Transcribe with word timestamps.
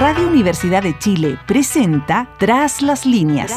Radio 0.00 0.26
Universidad 0.26 0.82
de 0.82 0.98
Chile 0.98 1.38
presenta 1.46 2.28
Tras 2.38 2.82
las 2.82 3.06
líneas. 3.06 3.52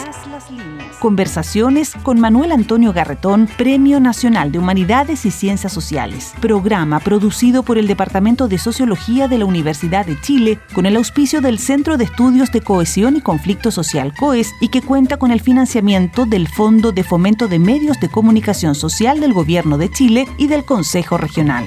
Conversaciones 1.00 1.94
con 2.04 2.20
Manuel 2.20 2.52
Antonio 2.52 2.94
Garretón, 2.94 3.49
Premio 3.58 3.99
Nacional 3.99 4.52
de 4.52 4.60
Humanidades 4.60 5.26
y 5.26 5.31
Ciencias 5.31 5.73
Sociales. 5.73 6.34
Programa 6.39 7.00
producido 7.00 7.63
por 7.63 7.79
el 7.79 7.88
Departamento 7.88 8.47
de 8.47 8.60
Sociología 8.60 9.28
de 9.28 9.39
la 9.39 9.46
Universidad 9.46 10.05
de 10.05 10.19
Chile 10.22 10.60
con 10.73 10.86
el 10.86 10.96
auspicio 10.96 11.42
del 11.42 11.58
Centro 11.58 11.97
de 11.97 12.04
Estudios 12.04 12.51
de 12.51 12.62
Cohesión 12.62 13.15
y 13.15 13.22
Conflicto 13.22 13.72
Social 13.72 14.13
COES 14.15 14.54
y 14.62 14.69
que 14.69 14.83
cuenta 14.83 15.17
con 15.17 15.31
el 15.31 15.42
financiamiento 15.42 16.27
del 16.27 16.48
Fondo 16.48 16.91
de 16.91 17.04
Fomento 17.04 17.48
de 17.48 17.58
Medios 17.58 17.99
de 17.99 18.09
Comunicación 18.09 18.76
Social 18.76 19.20
del 19.20 19.34
Gobierno 19.34 19.80
de 19.80 19.90
Chile 19.90 20.27
y 20.38 20.48
del 20.48 20.66
Consejo 20.66 21.17
Regional. 21.17 21.66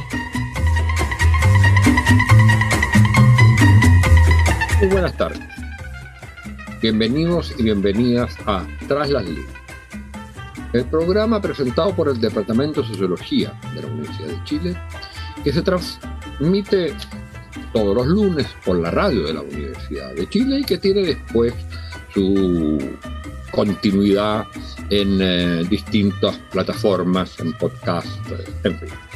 Buenas 5.01 5.17
tardes. 5.17 5.41
Bienvenidos 6.83 7.55
y 7.57 7.63
bienvenidas 7.63 8.37
a 8.45 8.67
Tras 8.87 9.09
las 9.09 9.25
Líneas, 9.25 9.49
el 10.75 10.85
programa 10.85 11.41
presentado 11.41 11.97
por 11.97 12.11
el 12.11 12.21
Departamento 12.21 12.83
de 12.83 12.89
Sociología 12.89 13.59
de 13.75 13.81
la 13.81 13.89
Universidad 13.89 14.29
de 14.29 14.45
Chile, 14.45 14.77
que 15.43 15.55
se 15.55 15.63
transmite 15.63 16.93
todos 17.73 17.97
los 17.97 18.07
lunes 18.09 18.47
por 18.63 18.79
la 18.79 18.91
radio 18.91 19.27
de 19.27 19.33
la 19.33 19.41
Universidad 19.41 20.13
de 20.15 20.29
Chile 20.29 20.59
y 20.59 20.65
que 20.65 20.77
tiene 20.77 21.01
después 21.01 21.55
su 22.13 22.79
continuidad 23.53 24.45
en 24.91 25.19
eh, 25.23 25.65
distintas 25.71 26.37
plataformas, 26.51 27.41
en 27.41 27.55
podcast, 27.55 28.07
en 28.65 28.79
fin. 28.79 29.10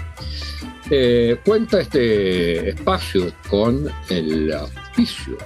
Eh, 0.91 1.39
cuenta 1.47 1.81
este 1.81 2.71
espacio 2.71 3.33
con 3.49 3.89
el 4.11 4.53
auspicio 4.53 5.39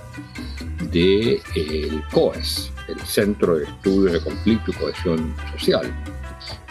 del 0.91 1.41
de, 1.55 2.03
COES, 2.11 2.73
el 2.89 2.99
Centro 3.01 3.57
de 3.57 3.65
Estudios 3.65 4.15
de 4.15 4.21
Conflicto 4.21 4.73
y 4.73 4.75
Cohesión 4.75 5.37
Social, 5.53 5.95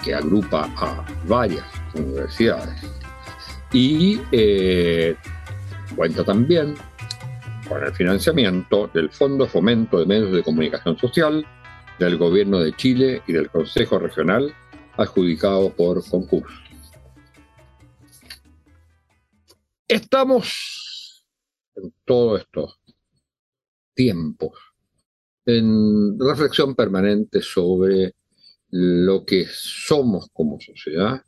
que 0.03 0.13
agrupa 0.13 0.69
a 0.75 1.05
varias 1.27 1.65
universidades. 1.93 2.81
Y 3.71 4.19
eh, 4.33 5.15
cuenta 5.95 6.25
también 6.25 6.75
con 7.69 7.81
el 7.81 7.93
financiamiento 7.93 8.89
del 8.93 9.09
Fondo 9.09 9.47
Fomento 9.47 9.99
de 9.99 10.05
Medios 10.05 10.33
de 10.33 10.43
Comunicación 10.43 10.97
Social, 10.97 11.45
del 11.99 12.17
Gobierno 12.17 12.59
de 12.59 12.73
Chile 12.73 13.21
y 13.27 13.33
del 13.33 13.49
Consejo 13.49 13.97
Regional, 13.97 14.53
adjudicado 14.97 15.69
por 15.69 16.05
concurso. 16.09 16.66
Estamos 19.89 21.23
en 21.75 21.93
todos 22.03 22.41
estos 22.41 22.77
tiempos 23.93 24.59
en 25.45 26.19
reflexión 26.19 26.75
permanente 26.75 27.41
sobre 27.41 28.13
lo 28.71 29.23
que 29.23 29.45
somos 29.49 30.27
como 30.33 30.59
sociedad, 30.59 31.23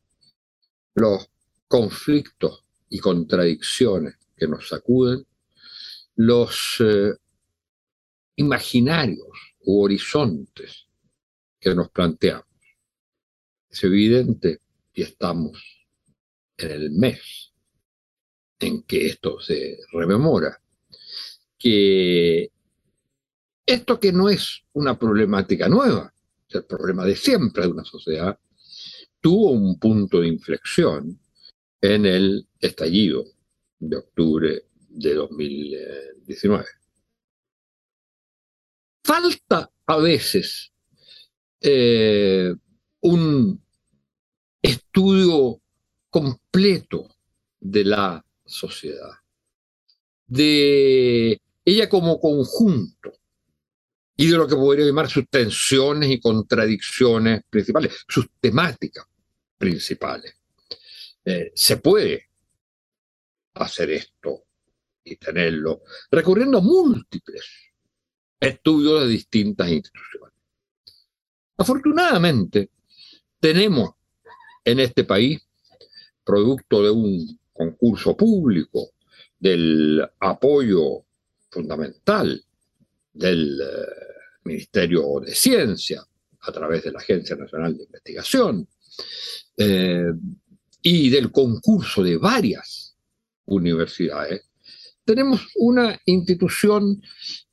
los 0.96 1.30
conflictos 1.70 2.66
y 2.90 3.00
contradicciones 3.00 4.16
que 4.36 4.50
nos 4.50 4.68
sacuden, 4.68 5.26
los 6.18 6.82
eh, 6.82 7.14
imaginarios 8.36 9.56
u 9.62 9.86
horizontes 9.86 10.86
que 11.62 11.74
nos 11.74 11.90
planteamos. 11.92 12.46
Es 13.70 13.86
evidente 13.86 14.60
y 14.94 15.04
estamos 15.04 15.88
en 16.58 16.72
el 16.72 16.92
mes 16.92 17.49
en 18.60 18.84
que 18.84 19.08
esto 19.08 19.40
se 19.40 19.80
rememora, 19.92 20.62
que 21.58 22.52
esto 23.66 24.00
que 24.00 24.12
no 24.12 24.30
es 24.30 24.64
una 24.74 24.98
problemática 24.98 25.70
nueva, 25.70 26.14
es 26.48 26.56
el 26.56 26.66
problema 26.66 27.06
de 27.06 27.16
siempre 27.16 27.64
de 27.64 27.72
una 27.72 27.86
sociedad, 27.86 28.38
tuvo 29.22 29.52
un 29.52 29.78
punto 29.80 30.22
de 30.22 30.28
inflexión 30.28 31.20
en 31.82 32.06
el 32.06 32.48
estallido 32.60 33.26
de 33.80 33.98
octubre 33.98 34.66
de 34.90 35.14
2019. 35.14 36.66
Falta 39.04 39.72
a 39.86 39.98
veces 39.98 40.72
eh, 41.62 42.54
un 43.02 43.64
estudio 44.62 45.62
completo 46.10 47.08
de 47.60 47.86
la 47.86 48.26
sociedad, 48.50 49.12
de 50.28 51.42
ella 51.66 51.90
como 51.90 52.20
conjunto 52.20 53.14
y 54.16 54.28
de 54.28 54.38
lo 54.38 54.48
que 54.48 54.56
podría 54.56 54.86
llamar 54.86 55.10
sus 55.10 55.28
tensiones 55.30 56.10
y 56.10 56.20
contradicciones 56.20 57.42
principales, 57.50 58.06
sus 58.08 58.28
temáticas 58.40 59.06
principales. 59.58 60.36
Eh, 61.24 61.52
se 61.54 61.78
puede 61.78 62.30
hacer 63.54 63.92
esto 63.92 64.46
y 65.04 65.16
tenerlo 65.16 65.82
recurriendo 66.12 66.58
a 66.58 66.62
múltiples 66.62 67.46
estudios 68.40 69.02
de 69.02 69.08
distintas 69.08 69.70
instituciones. 69.70 70.34
Afortunadamente, 71.58 72.72
tenemos 73.40 73.92
en 74.64 74.80
este 74.80 75.04
país, 75.04 75.42
producto 76.24 76.84
de 76.84 76.90
un 76.90 77.40
concurso 77.60 78.16
público, 78.16 78.92
del 79.38 80.02
apoyo 80.20 81.04
fundamental 81.50 82.42
del 83.12 83.60
eh, 83.62 83.66
Ministerio 84.46 85.20
de 85.20 85.36
Ciencia 85.36 86.02
a 86.42 86.52
través 86.54 86.84
de 86.84 86.94
la 86.94 87.00
Agencia 87.00 87.36
Nacional 87.36 87.76
de 87.76 87.84
Investigación 87.84 88.66
eh, 89.58 90.14
y 90.82 91.10
del 91.10 91.34
concurso 91.34 92.02
de 92.02 92.16
varias 92.16 92.96
universidades, 93.48 94.46
tenemos 95.04 95.42
una 95.56 96.00
institución 96.06 97.02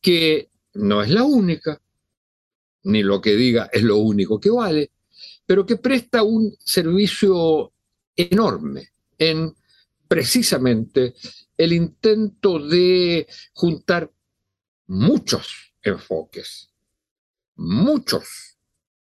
que 0.00 0.50
no 0.74 1.02
es 1.02 1.10
la 1.10 1.24
única, 1.24 1.80
ni 2.84 3.02
lo 3.02 3.20
que 3.20 3.34
diga 3.34 3.68
es 3.72 3.82
lo 3.82 3.96
único 3.96 4.38
que 4.38 4.50
vale, 4.50 4.92
pero 5.44 5.66
que 5.66 5.76
presta 5.76 6.22
un 6.22 6.56
servicio 6.60 7.72
enorme 8.14 8.90
en 9.18 9.52
precisamente 10.06 11.14
el 11.56 11.72
intento 11.72 12.58
de 12.58 13.26
juntar 13.52 14.10
muchos 14.86 15.74
enfoques, 15.82 16.70
muchos 17.56 18.58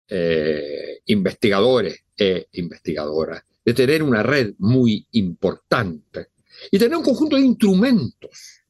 eh, 0.08 1.02
investigadores 1.06 2.04
e 2.18 2.48
investigadoras, 2.54 3.44
de 3.64 3.74
tener 3.74 4.04
una 4.04 4.24
red 4.24 4.54
muy 4.60 5.08
importante 5.12 6.30
y 6.72 6.78
tener 6.78 6.98
un 6.98 7.04
conjunto 7.04 7.36
de 7.36 7.42
instrumentos 7.42 8.62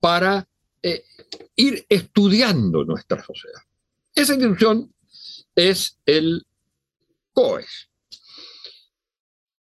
para 0.00 0.48
eh, 0.82 1.04
ir 1.56 1.84
estudiando 1.88 2.84
nuestra 2.84 3.22
sociedad. 3.22 3.60
Esa 4.14 4.34
institución 4.34 4.92
es 5.54 5.98
el 6.06 6.46
COES, 7.32 7.90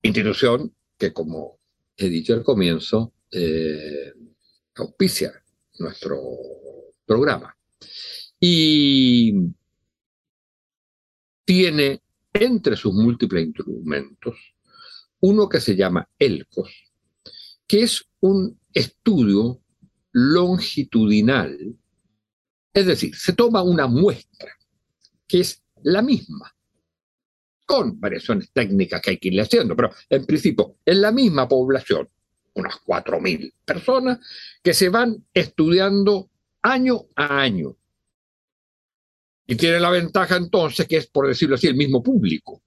institución 0.01 0.73
que 0.97 1.13
como 1.13 1.59
he 1.97 2.09
dicho 2.09 2.33
al 2.33 2.43
comienzo, 2.43 3.13
eh, 3.31 4.13
auspicia 4.75 5.31
nuestro 5.79 6.19
programa. 7.05 7.55
Y 8.39 9.33
tiene 11.45 12.01
entre 12.33 12.75
sus 12.75 12.93
múltiples 12.93 13.45
instrumentos 13.45 14.35
uno 15.21 15.47
que 15.47 15.61
se 15.61 15.75
llama 15.75 16.09
ELCOS, 16.19 16.91
que 17.65 17.83
es 17.83 18.03
un 18.19 18.59
estudio 18.73 19.61
longitudinal, 20.11 21.77
es 22.73 22.85
decir, 22.85 23.15
se 23.15 23.31
toma 23.31 23.63
una 23.63 23.87
muestra 23.87 24.51
que 25.25 25.39
es 25.39 25.63
la 25.81 26.01
misma 26.01 26.53
con 27.73 27.99
variaciones 27.99 28.51
técnicas 28.53 29.01
que 29.01 29.09
hay 29.09 29.17
que 29.17 29.29
ir 29.29 29.41
haciendo, 29.41 29.75
pero 29.75 29.89
en 30.07 30.27
principio 30.27 30.75
es 30.85 30.95
la 30.95 31.11
misma 31.11 31.47
población, 31.47 32.07
unas 32.53 32.75
4.000 32.85 33.51
personas, 33.65 34.19
que 34.61 34.75
se 34.75 34.89
van 34.89 35.25
estudiando 35.33 36.29
año 36.61 37.07
a 37.15 37.41
año. 37.41 37.75
Y 39.47 39.55
tiene 39.55 39.79
la 39.79 39.89
ventaja 39.89 40.35
entonces 40.35 40.87
que 40.87 40.97
es, 40.97 41.07
por 41.07 41.27
decirlo 41.27 41.55
así, 41.55 41.65
el 41.65 41.73
mismo 41.73 42.03
público. 42.03 42.61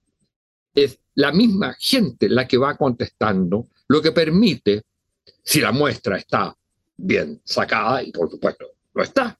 Es 0.75 0.99
la 1.15 1.31
misma 1.31 1.73
gente 1.79 2.27
la 2.27 2.45
que 2.45 2.57
va 2.57 2.75
contestando, 2.75 3.69
lo 3.87 4.01
que 4.01 4.11
permite, 4.11 4.81
si 5.41 5.61
la 5.61 5.71
muestra 5.71 6.17
está 6.17 6.53
bien 6.97 7.39
sacada, 7.45 8.03
y 8.03 8.11
por 8.11 8.29
supuesto 8.29 8.65
lo 8.93 9.03
está, 9.03 9.39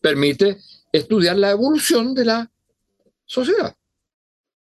permite 0.00 0.58
estudiar 0.92 1.38
la 1.38 1.50
evolución 1.50 2.14
de 2.14 2.24
la 2.24 2.52
sociedad 3.26 3.74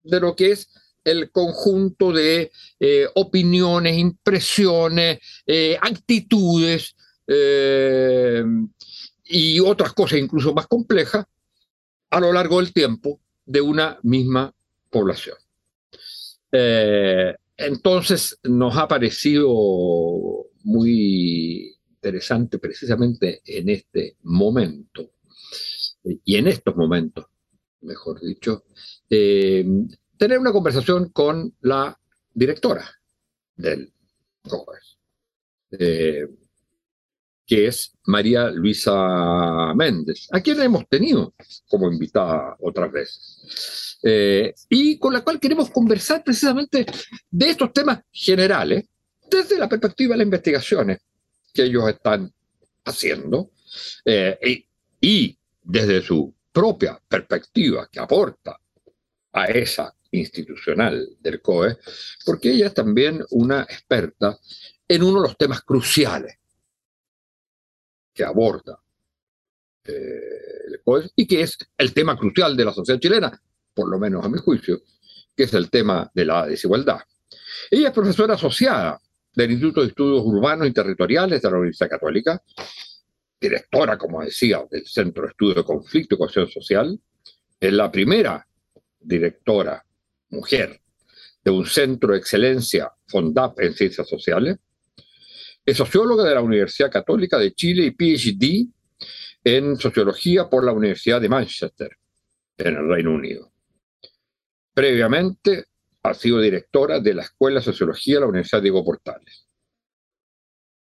de 0.03 0.19
lo 0.19 0.35
que 0.35 0.51
es 0.51 0.69
el 1.03 1.31
conjunto 1.31 2.11
de 2.11 2.51
eh, 2.79 3.07
opiniones, 3.15 3.97
impresiones, 3.97 5.19
eh, 5.45 5.77
actitudes 5.81 6.95
eh, 7.27 8.43
y 9.25 9.59
otras 9.59 9.93
cosas 9.93 10.19
incluso 10.19 10.53
más 10.53 10.67
complejas 10.67 11.25
a 12.09 12.19
lo 12.19 12.31
largo 12.31 12.59
del 12.59 12.73
tiempo 12.73 13.19
de 13.45 13.61
una 13.61 13.99
misma 14.03 14.53
población. 14.89 15.37
Entonces 17.57 18.37
nos 18.43 18.77
ha 18.77 18.87
parecido 18.87 19.49
muy 20.63 21.75
interesante 21.89 22.59
precisamente 22.59 23.41
en 23.45 23.69
este 23.69 24.17
momento 24.21 25.13
y 26.03 26.35
en 26.35 26.47
estos 26.47 26.75
momentos, 26.75 27.25
mejor 27.83 28.19
dicho, 28.21 28.63
eh, 29.09 29.65
tener 30.17 30.39
una 30.39 30.51
conversación 30.51 31.09
con 31.09 31.53
la 31.61 31.97
directora 32.33 32.89
del 33.55 33.93
COES, 34.41 34.97
eh, 35.71 36.27
que 37.45 37.67
es 37.67 37.93
María 38.05 38.49
Luisa 38.49 39.73
Méndez, 39.75 40.27
a 40.31 40.41
quien 40.41 40.61
hemos 40.61 40.87
tenido 40.87 41.33
como 41.67 41.91
invitada 41.91 42.55
otras 42.61 42.91
veces, 42.91 43.99
eh, 44.03 44.53
y 44.69 44.97
con 44.97 45.13
la 45.13 45.21
cual 45.23 45.39
queremos 45.39 45.69
conversar 45.69 46.23
precisamente 46.23 46.85
de 47.29 47.49
estos 47.49 47.71
temas 47.73 48.01
generales 48.11 48.85
desde 49.29 49.57
la 49.57 49.69
perspectiva 49.69 50.13
de 50.13 50.19
las 50.19 50.25
investigaciones 50.25 50.99
que 51.53 51.63
ellos 51.63 51.87
están 51.89 52.31
haciendo 52.85 53.51
y, 54.05 54.67
y 54.99 55.37
desde 55.63 56.01
su 56.01 56.33
propia 56.53 57.01
perspectiva 57.07 57.89
que 57.91 57.99
aporta 57.99 58.57
a 59.33 59.45
esa 59.45 59.93
institucional 60.11 61.17
del 61.19 61.41
COE, 61.41 61.77
porque 62.25 62.51
ella 62.51 62.67
es 62.67 62.73
también 62.73 63.25
una 63.31 63.63
experta 63.63 64.37
en 64.87 65.03
uno 65.03 65.21
de 65.21 65.27
los 65.27 65.37
temas 65.37 65.61
cruciales 65.61 66.37
que 68.13 68.23
aborda 68.23 68.79
eh, 69.85 70.67
el 70.67 70.81
COE 70.83 71.09
y 71.15 71.25
que 71.25 71.41
es 71.41 71.57
el 71.77 71.93
tema 71.93 72.15
crucial 72.15 72.55
de 72.55 72.65
la 72.65 72.73
sociedad 72.73 72.99
chilena, 72.99 73.41
por 73.73 73.89
lo 73.89 73.97
menos 73.97 74.23
a 74.23 74.29
mi 74.29 74.37
juicio, 74.37 74.81
que 75.35 75.43
es 75.43 75.53
el 75.55 75.71
tema 75.71 76.09
de 76.13 76.25
la 76.25 76.45
desigualdad. 76.45 77.01
Ella 77.71 77.87
es 77.87 77.93
profesora 77.93 78.35
asociada 78.35 79.01
del 79.33 79.51
Instituto 79.51 79.81
de 79.81 79.87
Estudios 79.87 80.21
Urbanos 80.23 80.67
y 80.67 80.73
Territoriales 80.73 81.41
de 81.41 81.49
la 81.49 81.57
Universidad 81.57 81.89
Católica 81.89 82.41
directora, 83.43 83.97
como 83.97 84.23
decía, 84.23 84.65
del 84.71 84.85
Centro 84.87 85.23
de 85.23 85.29
Estudio 85.31 85.55
de 85.55 85.63
Conflicto 85.65 86.15
y 86.15 86.17
Cohesión 86.17 86.47
Social, 86.47 86.97
es 87.59 87.73
la 87.73 87.91
primera 87.91 88.47
directora 89.01 89.85
mujer 90.29 90.79
de 91.43 91.51
un 91.51 91.65
centro 91.65 92.13
de 92.13 92.19
excelencia 92.19 92.89
FONDAP 93.07 93.59
en 93.59 93.73
ciencias 93.73 94.07
sociales. 94.07 94.57
Es 95.65 95.75
socióloga 95.75 96.23
de 96.23 96.35
la 96.35 96.41
Universidad 96.41 96.89
Católica 96.89 97.37
de 97.37 97.53
Chile 97.53 97.83
y 97.83 97.91
PhD 97.91 98.67
en 99.43 99.75
sociología 99.75 100.49
por 100.49 100.63
la 100.63 100.71
Universidad 100.71 101.19
de 101.19 101.27
Manchester, 101.27 101.97
en 102.57 102.77
el 102.77 102.87
Reino 102.87 103.11
Unido. 103.11 103.51
Previamente 104.73 105.65
ha 106.01 106.13
sido 106.13 106.39
directora 106.39 107.01
de 107.01 107.13
la 107.13 107.23
Escuela 107.23 107.59
de 107.59 107.65
Sociología 107.65 108.15
de 108.15 108.21
la 108.21 108.27
Universidad 108.27 108.61
Diego 108.61 108.85
Portales. 108.85 109.47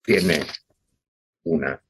Tiene 0.01 0.41
una 1.43 1.81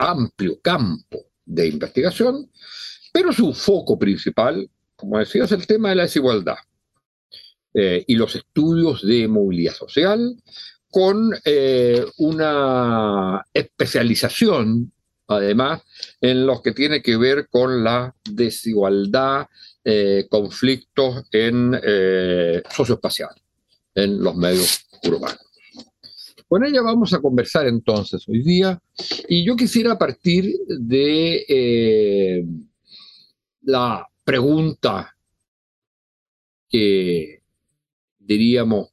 amplio 0.00 0.60
campo 0.60 1.26
de 1.44 1.68
investigación, 1.68 2.50
pero 3.12 3.32
su 3.32 3.52
foco 3.52 3.98
principal, 3.98 4.68
como 4.96 5.18
decía, 5.18 5.44
es 5.44 5.52
el 5.52 5.66
tema 5.66 5.90
de 5.90 5.96
la 5.96 6.02
desigualdad 6.04 6.56
eh, 7.74 8.04
y 8.06 8.16
los 8.16 8.34
estudios 8.34 9.06
de 9.06 9.28
movilidad 9.28 9.74
social 9.74 10.36
con 10.90 11.32
eh, 11.44 12.04
una 12.18 13.44
especialización, 13.52 14.92
además, 15.28 15.82
en 16.20 16.46
los 16.46 16.62
que 16.62 16.72
tiene 16.72 17.02
que 17.02 17.16
ver 17.16 17.48
con 17.48 17.84
la 17.84 18.14
desigualdad, 18.28 19.46
eh, 19.84 20.26
conflictos 20.28 21.24
en 21.30 21.80
socioespacial, 22.70 23.34
en 23.94 24.22
los 24.22 24.34
medios 24.34 24.86
urbanos. 25.04 25.49
Con 26.50 26.64
ella 26.64 26.82
vamos 26.82 27.12
a 27.12 27.20
conversar 27.20 27.68
entonces 27.68 28.28
hoy 28.28 28.42
día 28.42 28.82
y 29.28 29.44
yo 29.44 29.54
quisiera 29.54 29.96
partir 29.96 30.52
de 30.66 31.44
eh, 31.48 32.44
la 33.62 34.04
pregunta 34.24 35.16
que 36.68 37.40
diríamos 38.18 38.88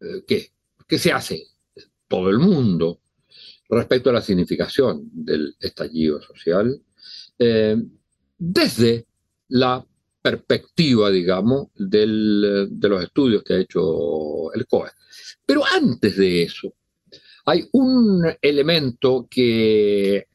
eh, 0.00 0.24
que, 0.26 0.98
se 0.98 1.12
hace 1.12 1.42
todo 2.08 2.30
el 2.30 2.38
mundo 2.38 3.02
respecto 3.68 4.08
a 4.08 4.14
la 4.14 4.22
significación 4.22 5.10
del 5.12 5.54
estallido 5.60 6.22
social 6.22 6.80
eh, 7.38 7.76
desde 8.38 9.04
la 9.48 9.86
perspectiva, 10.22 11.10
digamos, 11.10 11.68
de 11.74 12.06
los 12.06 13.04
estudios 13.04 13.42
que 13.42 13.52
ha 13.52 13.60
hecho 13.60 14.50
el 14.54 14.66
COE. 14.66 14.92
Pero 15.44 15.62
antes 15.62 16.16
de 16.16 16.42
eso, 16.42 16.72
hay 17.46 17.68
un 17.72 18.26
elemento 18.42 19.28
que 19.30 20.26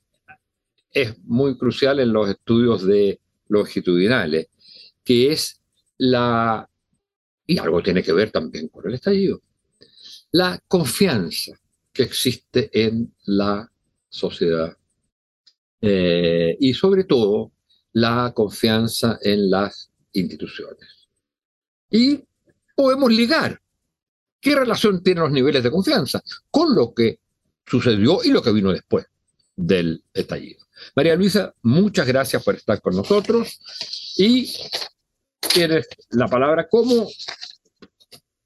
es 0.94 1.24
muy 1.26 1.58
crucial 1.58 2.00
en 2.00 2.14
los 2.14 2.30
estudios 2.30 2.86
de 2.86 3.20
longitudinales, 3.50 4.48
que 5.04 5.34
es 5.34 5.60
la, 5.98 6.70
y 7.46 7.58
algo 7.58 7.84
tiene 7.84 8.02
que 8.02 8.14
ver 8.14 8.32
también 8.32 8.70
con 8.70 8.88
el 8.88 8.94
estallido, 8.94 9.42
la 10.32 10.58
confianza 10.70 11.52
que 11.92 12.04
existe 12.04 12.70
en 12.74 13.14
la 13.26 13.70
sociedad 14.08 14.78
eh, 15.82 16.56
y 16.60 16.74
sobre 16.74 17.04
todo 17.04 17.52
la 17.92 18.32
confianza 18.34 19.20
en 19.22 19.50
las 19.50 19.92
instituciones. 20.14 21.10
Y 21.90 22.24
podemos 22.74 23.12
ligar 23.12 23.62
¿Qué 24.42 24.56
relación 24.56 25.02
tienen 25.04 25.24
los 25.24 25.32
niveles 25.32 25.64
de 25.64 25.72
confianza 25.72 26.22
con 26.50 26.76
lo 26.76 26.94
que 26.94 27.20
sucedió 27.66 28.24
y 28.24 28.30
lo 28.30 28.42
que 28.42 28.52
vino 28.52 28.74
después 28.74 29.06
del 29.56 30.04
estallido? 30.14 30.66
María 30.96 31.16
Luisa, 31.16 31.54
muchas 31.62 32.08
gracias 32.08 32.44
por 32.44 32.56
estar 32.56 32.82
con 32.82 32.96
nosotros 32.96 33.60
y 34.18 34.52
tienes 35.54 35.88
la 36.10 36.28
palabra 36.28 36.68
como 36.68 37.08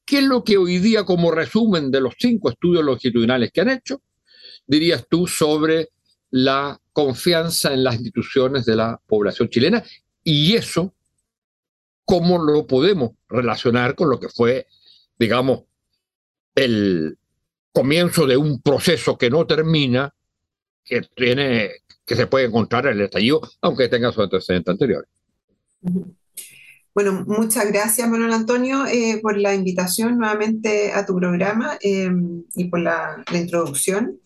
¿Qué 0.05 0.19
es 0.19 0.23
lo 0.23 0.43
que 0.43 0.57
hoy 0.57 0.77
día, 0.77 1.03
como 1.03 1.31
resumen 1.31 1.89
de 1.89 1.99
los 1.99 2.13
cinco 2.19 2.51
estudios 2.51 2.83
longitudinales 2.83 3.51
que 3.51 3.61
han 3.61 3.69
hecho, 3.69 4.03
dirías 4.67 5.07
tú 5.09 5.25
sobre 5.25 5.89
la 6.29 6.79
confianza 6.93 7.73
en 7.73 7.83
las 7.83 7.95
instituciones 7.95 8.65
de 8.65 8.75
la 8.75 9.01
población 9.07 9.49
chilena? 9.49 9.83
Y 10.23 10.55
eso, 10.55 10.93
¿cómo 12.05 12.37
lo 12.37 12.67
podemos 12.67 13.13
relacionar 13.27 13.95
con 13.95 14.11
lo 14.11 14.19
que 14.19 14.29
fue, 14.29 14.67
digamos, 15.17 15.63
el 16.55 17.17
comienzo 17.71 18.25
de 18.25 18.37
un 18.37 18.61
proceso 18.61 19.17
que 19.17 19.29
no 19.29 19.45
termina, 19.45 20.13
que 20.83 21.01
tiene, 21.15 21.71
que 22.05 22.15
se 22.15 22.27
puede 22.27 22.45
encontrar 22.45 22.85
en 22.87 22.93
el 22.93 23.01
estallido, 23.01 23.41
aunque 23.61 23.89
tenga 23.89 24.11
su 24.11 24.21
antecedente 24.21 24.71
anterior. 24.71 25.07
Bueno, 26.93 27.25
muchas 27.27 27.69
gracias, 27.69 28.09
Manuel 28.09 28.31
Antonio, 28.31 28.85
eh, 28.85 29.19
por 29.21 29.37
la 29.37 29.53
invitación 29.53 30.17
nuevamente 30.17 30.93
a 30.93 31.05
tu 31.05 31.17
programa 31.17 31.77
eh, 31.81 32.09
y 32.55 32.65
por 32.65 32.79
la, 32.79 33.21
introducción. 33.33 34.17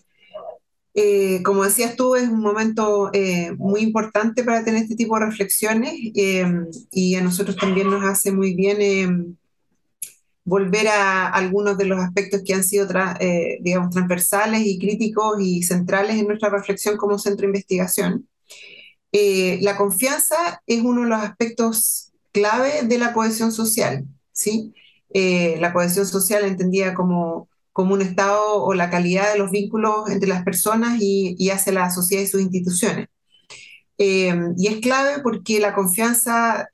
Eh, 0.94 1.42
como 1.42 1.64
decías 1.64 1.96
tú, 1.96 2.16
es 2.16 2.30
un 2.30 2.42
momento 2.42 3.10
muy 3.58 3.82
importante 3.82 4.44
para 4.44 4.64
tener 4.64 4.84
este 4.84 4.96
tipo 4.96 5.18
de 5.18 5.26
reflexiones 5.26 5.94
y 5.96 7.16
a 7.16 7.22
nosotros 7.22 7.56
también 7.56 7.90
nos 7.90 8.04
hace 8.04 8.32
muy 8.32 8.54
bien 8.54 9.38
volver 10.44 10.88
a 10.88 11.28
algunos 11.28 11.78
de 11.78 11.86
los 11.86 12.00
aspectos 12.00 12.42
que 12.46 12.54
han 12.54 12.64
sido, 12.64 12.88
eh, 13.20 13.60
digamos, 13.62 13.92
transversales 13.92 14.64
y 14.66 14.80
críticos 14.80 15.40
y 15.40 15.64
centrales 15.64 16.18
en 16.18 16.28
nuestra 16.28 16.50
reflexión 16.50 16.98
como 16.98 17.20
centro 17.20 17.44
de 17.44 17.50
investigación. 17.50 18.28
Eh, 19.12 19.60
la 19.62 19.78
confianza 19.78 20.62
es 20.66 20.82
uno 20.82 21.04
de 21.04 21.10
los 21.10 21.22
aspectos 21.22 22.12
clave 22.32 22.84
de 22.84 22.98
la 22.98 23.14
cohesión 23.14 23.52
social, 23.52 24.06
¿sí? 24.32 24.74
Eh, 25.14 25.58
la 25.60 25.74
cohesión 25.74 26.06
social 26.06 26.44
entendida 26.46 26.94
como, 26.94 27.50
como 27.72 27.94
un 27.94 28.02
estado 28.02 28.64
o 28.64 28.74
la 28.74 28.90
calidad 28.90 29.32
de 29.32 29.40
los 29.40 29.52
vínculos 29.52 30.10
entre 30.10 30.30
las 30.30 30.44
personas 30.44 31.00
y, 31.02 31.36
y 31.38 31.50
hacia 31.50 31.74
la 31.74 31.90
sociedad 31.92 32.24
y 32.24 32.28
sus 32.28 32.42
instituciones. 32.42 33.08
y 33.98 34.68
es 34.68 34.80
clave 34.82 35.22
porque 35.22 35.60
la 35.60 35.74
confianza 35.76 36.70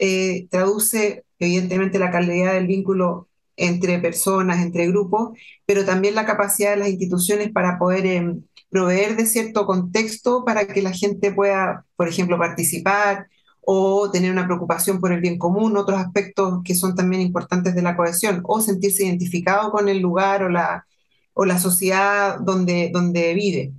traduce 0.49 1.25
evidentemente 1.39 1.99
la 1.99 2.11
calidad 2.11 2.53
del 2.53 2.67
vínculo 2.67 3.27
entre 3.57 3.99
personas, 3.99 4.61
entre 4.61 4.87
grupos, 4.87 5.37
pero 5.65 5.85
también 5.85 6.15
la 6.15 6.25
capacidad 6.25 6.71
de 6.71 6.77
las 6.77 6.89
instituciones 6.89 7.51
para 7.51 7.77
poder 7.79 8.05
em, 8.05 8.43
proveer 8.69 9.15
de 9.15 9.25
cierto 9.25 9.65
contexto 9.65 10.43
para 10.45 10.67
que 10.67 10.81
la 10.81 10.91
gente 10.91 11.31
pueda, 11.31 11.85
por 11.95 12.07
ejemplo, 12.07 12.37
participar 12.37 13.27
o 13.61 14.11
tener 14.11 14.31
una 14.31 14.45
preocupación 14.45 14.99
por 14.99 15.11
el 15.11 15.21
bien 15.21 15.37
común, 15.37 15.77
otros 15.77 15.99
aspectos 15.99 16.61
que 16.63 16.75
son 16.75 16.95
también 16.95 17.21
importantes 17.21 17.75
de 17.75 17.81
la 17.81 17.95
cohesión, 17.95 18.41
o 18.43 18.61
sentirse 18.61 19.05
identificado 19.05 19.71
con 19.71 19.89
el 19.89 19.99
lugar 19.99 20.43
o 20.43 20.49
la, 20.49 20.85
o 21.33 21.45
la 21.45 21.59
sociedad 21.59 22.39
donde, 22.39 22.91
donde 22.93 23.33
vive. 23.33 23.73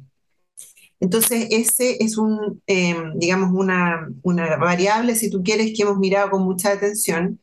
Entonces, 0.99 1.49
ese 1.51 2.03
es 2.03 2.17
un, 2.17 2.63
em, 2.67 3.19
digamos, 3.19 3.51
una, 3.53 4.09
una, 4.23 4.57
variable, 4.57 5.15
si 5.15 5.31
tú 5.31 5.43
quieres, 5.43 5.73
que 5.77 5.83
hemos 5.83 5.99
mirado 5.99 6.31
con 6.31 6.43
mucha 6.43 6.73
atención 6.73 7.39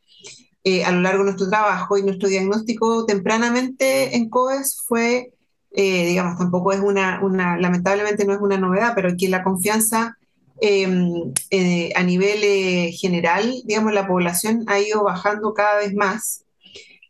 eh, 0.64 0.86
a 0.86 0.92
lo 0.92 1.02
largo 1.02 1.20
de 1.20 1.32
nuestro 1.32 1.50
trabajo 1.50 1.98
y 1.98 2.04
nuestro 2.04 2.30
diagnóstico 2.30 3.06
tempranamente 3.06 4.16
en 4.16 4.30
COES 4.30 4.82
fue, 4.86 5.34
eh, 5.72 6.06
digamos, 6.08 6.38
tampoco 6.38 6.72
es 6.72 6.80
una, 6.80 7.20
lamentablemente 7.60 8.26
no 8.26 8.34
es 8.34 8.40
una 8.40 8.58
novedad, 8.58 8.94
pero 8.96 9.16
que 9.18 9.28
la 9.28 9.44
confianza 9.44 10.18
em, 10.62 11.34
eh, 11.50 11.92
a 11.96 12.04
nivel 12.04 12.92
general, 12.94 13.54
digamos, 13.66 13.94
la 13.94 14.08
población 14.08 14.64
ha 14.68 14.80
ido 14.80 15.04
bajando 15.04 15.54
cada 15.54 15.80
vez 15.80 15.94
más 15.94 16.46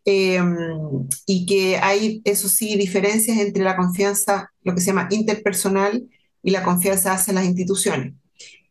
em, 0.04 1.06
y 1.26 1.46
que 1.46 1.78
hay, 1.78 2.22
eso 2.24 2.48
sí, 2.48 2.76
diferencias 2.76 3.38
entre 3.38 3.62
la 3.62 3.76
confianza, 3.76 4.50
lo 4.62 4.74
que 4.74 4.80
se 4.80 4.88
llama 4.88 5.08
interpersonal, 5.10 6.08
y 6.42 6.50
la 6.50 6.62
confianza 6.62 7.12
hacia 7.12 7.32
las 7.34 7.46
instituciones. 7.46 8.14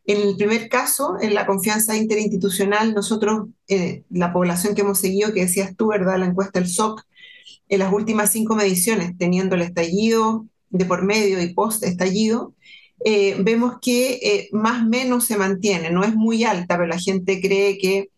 En 0.06 0.22
el 0.22 0.36
primer 0.36 0.68
caso, 0.68 1.16
en 1.22 1.34
la 1.34 1.46
confianza 1.46 1.96
interinstitucional, 1.96 2.94
nosotros, 2.94 3.48
eh, 3.68 4.04
la 4.10 4.34
población 4.34 4.76
que 4.76 4.82
hemos 4.82 5.00
seguido, 5.00 5.34
que 5.34 5.42
decías 5.42 5.76
tú, 5.78 5.88
¿verdad? 5.88 6.20
La 6.20 6.26
encuesta 6.26 6.60
del 6.60 6.68
SOC, 6.68 7.02
en 7.70 7.80
las 7.80 7.94
últimas 7.94 8.32
cinco 8.32 8.56
mediciones, 8.56 9.18
teniendo 9.18 9.56
el 9.56 9.62
estallido 9.62 10.46
de 10.70 10.86
por 10.86 11.04
medio 11.04 11.42
y 11.42 11.54
post-estallido, 11.54 12.54
eh, 13.06 13.38
vemos 13.40 13.76
que 13.82 14.20
eh, 14.22 14.50
más 14.52 14.84
o 14.84 14.90
menos 14.90 15.26
se 15.26 15.38
mantiene, 15.38 15.90
no 15.90 16.04
es 16.04 16.16
muy 16.16 16.44
alta, 16.44 16.78
pero 16.78 16.88
la 16.88 17.00
gente 17.00 17.42
cree 17.42 17.78
que 17.78 18.10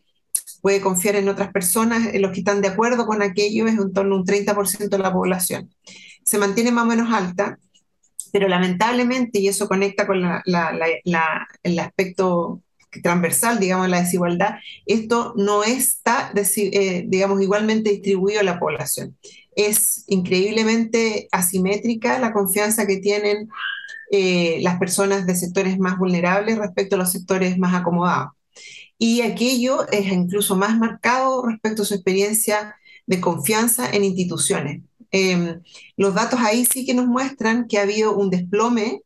puede 0.62 0.82
confiar 0.82 1.16
en 1.16 1.30
otras 1.30 1.52
personas, 1.52 2.14
en 2.14 2.22
los 2.22 2.32
que 2.32 2.40
están 2.40 2.62
de 2.62 2.70
acuerdo 2.70 3.06
con 3.06 3.22
aquello 3.22 3.68
es 3.68 3.78
en 3.78 3.94
torno 3.94 4.16
a 4.16 4.20
un 4.20 4.26
30% 4.26 4.90
de 4.90 4.98
la 4.98 5.14
población. 5.14 5.70
Se 6.24 6.40
mantiene 6.40 6.72
más 6.72 6.86
o 6.86 6.88
menos 6.88 7.14
alta, 7.14 7.60
pero 8.36 8.50
lamentablemente, 8.50 9.40
y 9.40 9.48
eso 9.48 9.70
conecta 9.70 10.06
con 10.06 10.22
el 10.44 11.80
aspecto 11.80 12.62
transversal, 13.02 13.62
digamos, 13.62 13.88
la 13.88 14.02
desigualdad, 14.02 14.56
esto 14.86 15.34
no 15.38 15.64
está, 15.64 16.34
eh, 16.36 17.06
digamos, 17.08 17.42
igualmente 17.42 17.92
distribuido 17.92 18.42
a 18.42 18.44
la 18.44 18.60
población. 18.60 19.16
Es 19.56 20.04
increíblemente 20.08 21.30
asimétrica 21.32 22.20
la 22.20 22.34
confianza 22.34 22.86
que 22.86 22.98
tienen 22.98 23.48
eh, 24.12 24.60
las 24.62 24.80
personas 24.80 25.26
de 25.26 25.36
sectores 25.36 25.80
más 25.80 25.98
vulnerables 25.98 26.58
respecto 26.58 26.98
a 26.98 27.00
los 27.00 27.14
sectores 27.14 27.58
más 27.58 27.74
acomodados. 27.74 28.34
Y 28.98 29.22
aquello 29.22 29.88
es 29.94 30.12
incluso 30.12 30.58
más 30.58 30.78
marcado 30.78 31.48
respecto 31.48 31.84
a 31.84 31.86
su 31.86 31.94
experiencia 31.94 32.76
de 33.06 33.22
confianza 33.22 33.90
en 33.90 34.04
instituciones. 34.04 34.82
Em, 35.18 35.62
los 35.96 36.14
datos 36.14 36.42
ahí 36.42 36.66
sí 36.66 36.86
que 36.86 36.94
nos 36.94 37.08
muestran 37.08 37.70
que 37.70 37.78
ha 37.78 37.84
habido 37.84 38.18
un 38.18 38.30
desplome 38.30 39.02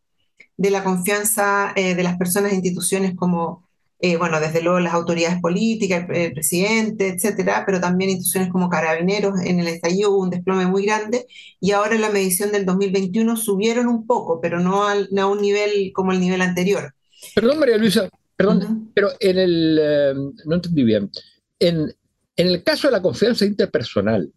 de 0.57 0.71
la 0.71 0.83
confianza 0.83 1.71
eh, 1.75 1.93
de 1.93 2.01
las 2.01 2.17
personas 2.17 2.51
e 2.51 2.55
instituciones 2.55 3.15
como, 3.15 3.69
eh, 3.99 4.17
bueno, 4.17 4.39
desde 4.39 4.63
luego 4.63 4.79
las 4.79 4.95
autoridades 4.95 5.39
políticas, 5.39 6.07
el, 6.09 6.33
presidente, 6.33 7.09
etcétera, 7.09 7.61
pero 7.63 7.79
también 7.79 8.09
instituciones 8.09 8.51
como 8.51 8.69
carabineros 8.69 9.39
en 9.39 9.59
el 9.59 9.67
estallido 9.67 10.09
hubo 10.09 10.23
un 10.23 10.31
desplome 10.31 10.65
muy 10.65 10.83
grande 10.83 11.27
y 11.59 11.73
ahora 11.73 11.93
en 11.93 12.01
la 12.01 12.09
medición 12.09 12.51
del 12.51 12.65
2021 12.65 13.37
subieron 13.37 13.87
un 13.87 14.07
poco, 14.07 14.41
pero 14.41 14.59
no, 14.59 14.87
a 14.87 15.27
un 15.27 15.41
nivel 15.41 15.91
como 15.93 16.11
el 16.11 16.19
nivel 16.19 16.41
anterior. 16.41 16.91
Perdón, 17.35 17.59
María 17.59 17.77
Luisa, 17.77 18.09
perdón, 18.35 18.89
pero 18.95 19.09
en 19.19 19.37
el, 19.37 19.79
eh, 19.79 20.13
no 20.45 20.55
entendí 20.55 20.83
bien, 20.83 21.11
en, 21.59 21.93
en 22.35 22.47
el 22.47 22.63
caso 22.63 22.87
de 22.87 22.93
la 22.93 23.01
confianza 23.03 23.45
interpersonal, 23.45 24.33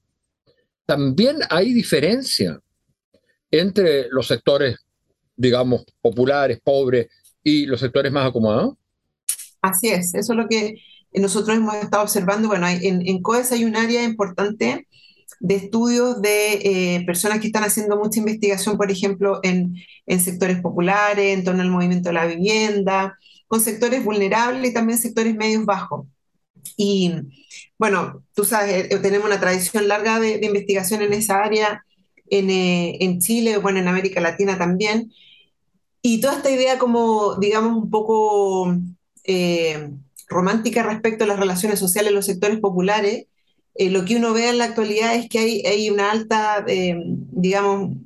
también 0.86 1.38
hay 1.50 1.72
diferencia 1.72 2.58
entre 3.50 4.08
los 4.10 4.26
sectores, 4.26 4.76
digamos, 5.36 5.84
populares, 6.00 6.60
pobres 6.62 7.08
y 7.42 7.66
los 7.66 7.80
sectores 7.80 8.12
más 8.12 8.28
acomodados. 8.28 8.74
Así 9.60 9.88
es, 9.88 10.14
eso 10.14 10.32
es 10.32 10.38
lo 10.38 10.48
que 10.48 10.76
nosotros 11.12 11.56
hemos 11.56 11.74
estado 11.74 12.02
observando. 12.02 12.48
Bueno, 12.48 12.66
en, 12.68 13.06
en 13.06 13.22
COES 13.22 13.52
hay 13.52 13.64
un 13.64 13.76
área 13.76 14.02
importante 14.02 14.86
de 15.40 15.56
estudios 15.56 16.22
de 16.22 16.52
eh, 16.54 17.04
personas 17.04 17.40
que 17.40 17.48
están 17.48 17.64
haciendo 17.64 17.96
mucha 17.96 18.20
investigación, 18.20 18.76
por 18.76 18.90
ejemplo, 18.90 19.40
en, 19.42 19.74
en, 20.06 20.20
sectores 20.20 20.60
populares, 20.60 21.36
en 21.36 21.44
torno 21.44 21.62
al 21.62 21.70
movimiento 21.70 22.10
de 22.10 22.14
la 22.14 22.26
vivienda, 22.26 23.18
con 23.48 23.60
sectores 23.60 24.04
vulnerables 24.04 24.70
y 24.70 24.74
también 24.74 24.98
sectores 24.98 25.34
medios 25.34 25.64
bajos. 25.64 26.06
Y 26.76 27.12
bueno, 27.78 28.24
tú 28.34 28.44
sabes, 28.44 28.90
eh, 28.90 28.98
tenemos 28.98 29.26
una 29.26 29.40
tradición 29.40 29.88
larga 29.88 30.20
de, 30.20 30.38
investigación 30.42 31.02
en 31.02 31.12
esa 31.12 31.42
área, 31.42 31.84
en, 32.30 32.50
eh, 32.50 32.98
en, 33.00 33.20
Chile, 33.20 33.58
bueno, 33.58 33.78
en 33.78 33.88
América 33.88 34.20
Latina 34.20 34.58
también. 34.58 35.12
Y 36.02 36.20
toda 36.20 36.36
esta 36.36 36.50
idea 36.50 36.78
como, 36.78 37.36
digamos, 37.36 37.76
un 37.76 37.90
poco 37.90 38.74
eh, 39.24 39.90
romántica 40.28 40.82
respecto 40.82 41.24
a 41.24 41.26
las 41.26 41.38
relaciones 41.38 41.78
sociales 41.78 42.10
en 42.10 42.16
los 42.16 42.26
sectores 42.26 42.58
populares, 42.60 43.26
lo 43.78 44.04
que 44.04 44.16
uno 44.16 44.34
ve 44.34 44.50
en 44.50 44.58
la 44.58 44.64
actualidad 44.66 45.14
es 45.14 45.30
que 45.30 45.38
hay, 45.38 45.62
hay 45.64 45.88
una 45.88 46.10
alta, 46.10 46.64
digamos, 46.66 47.96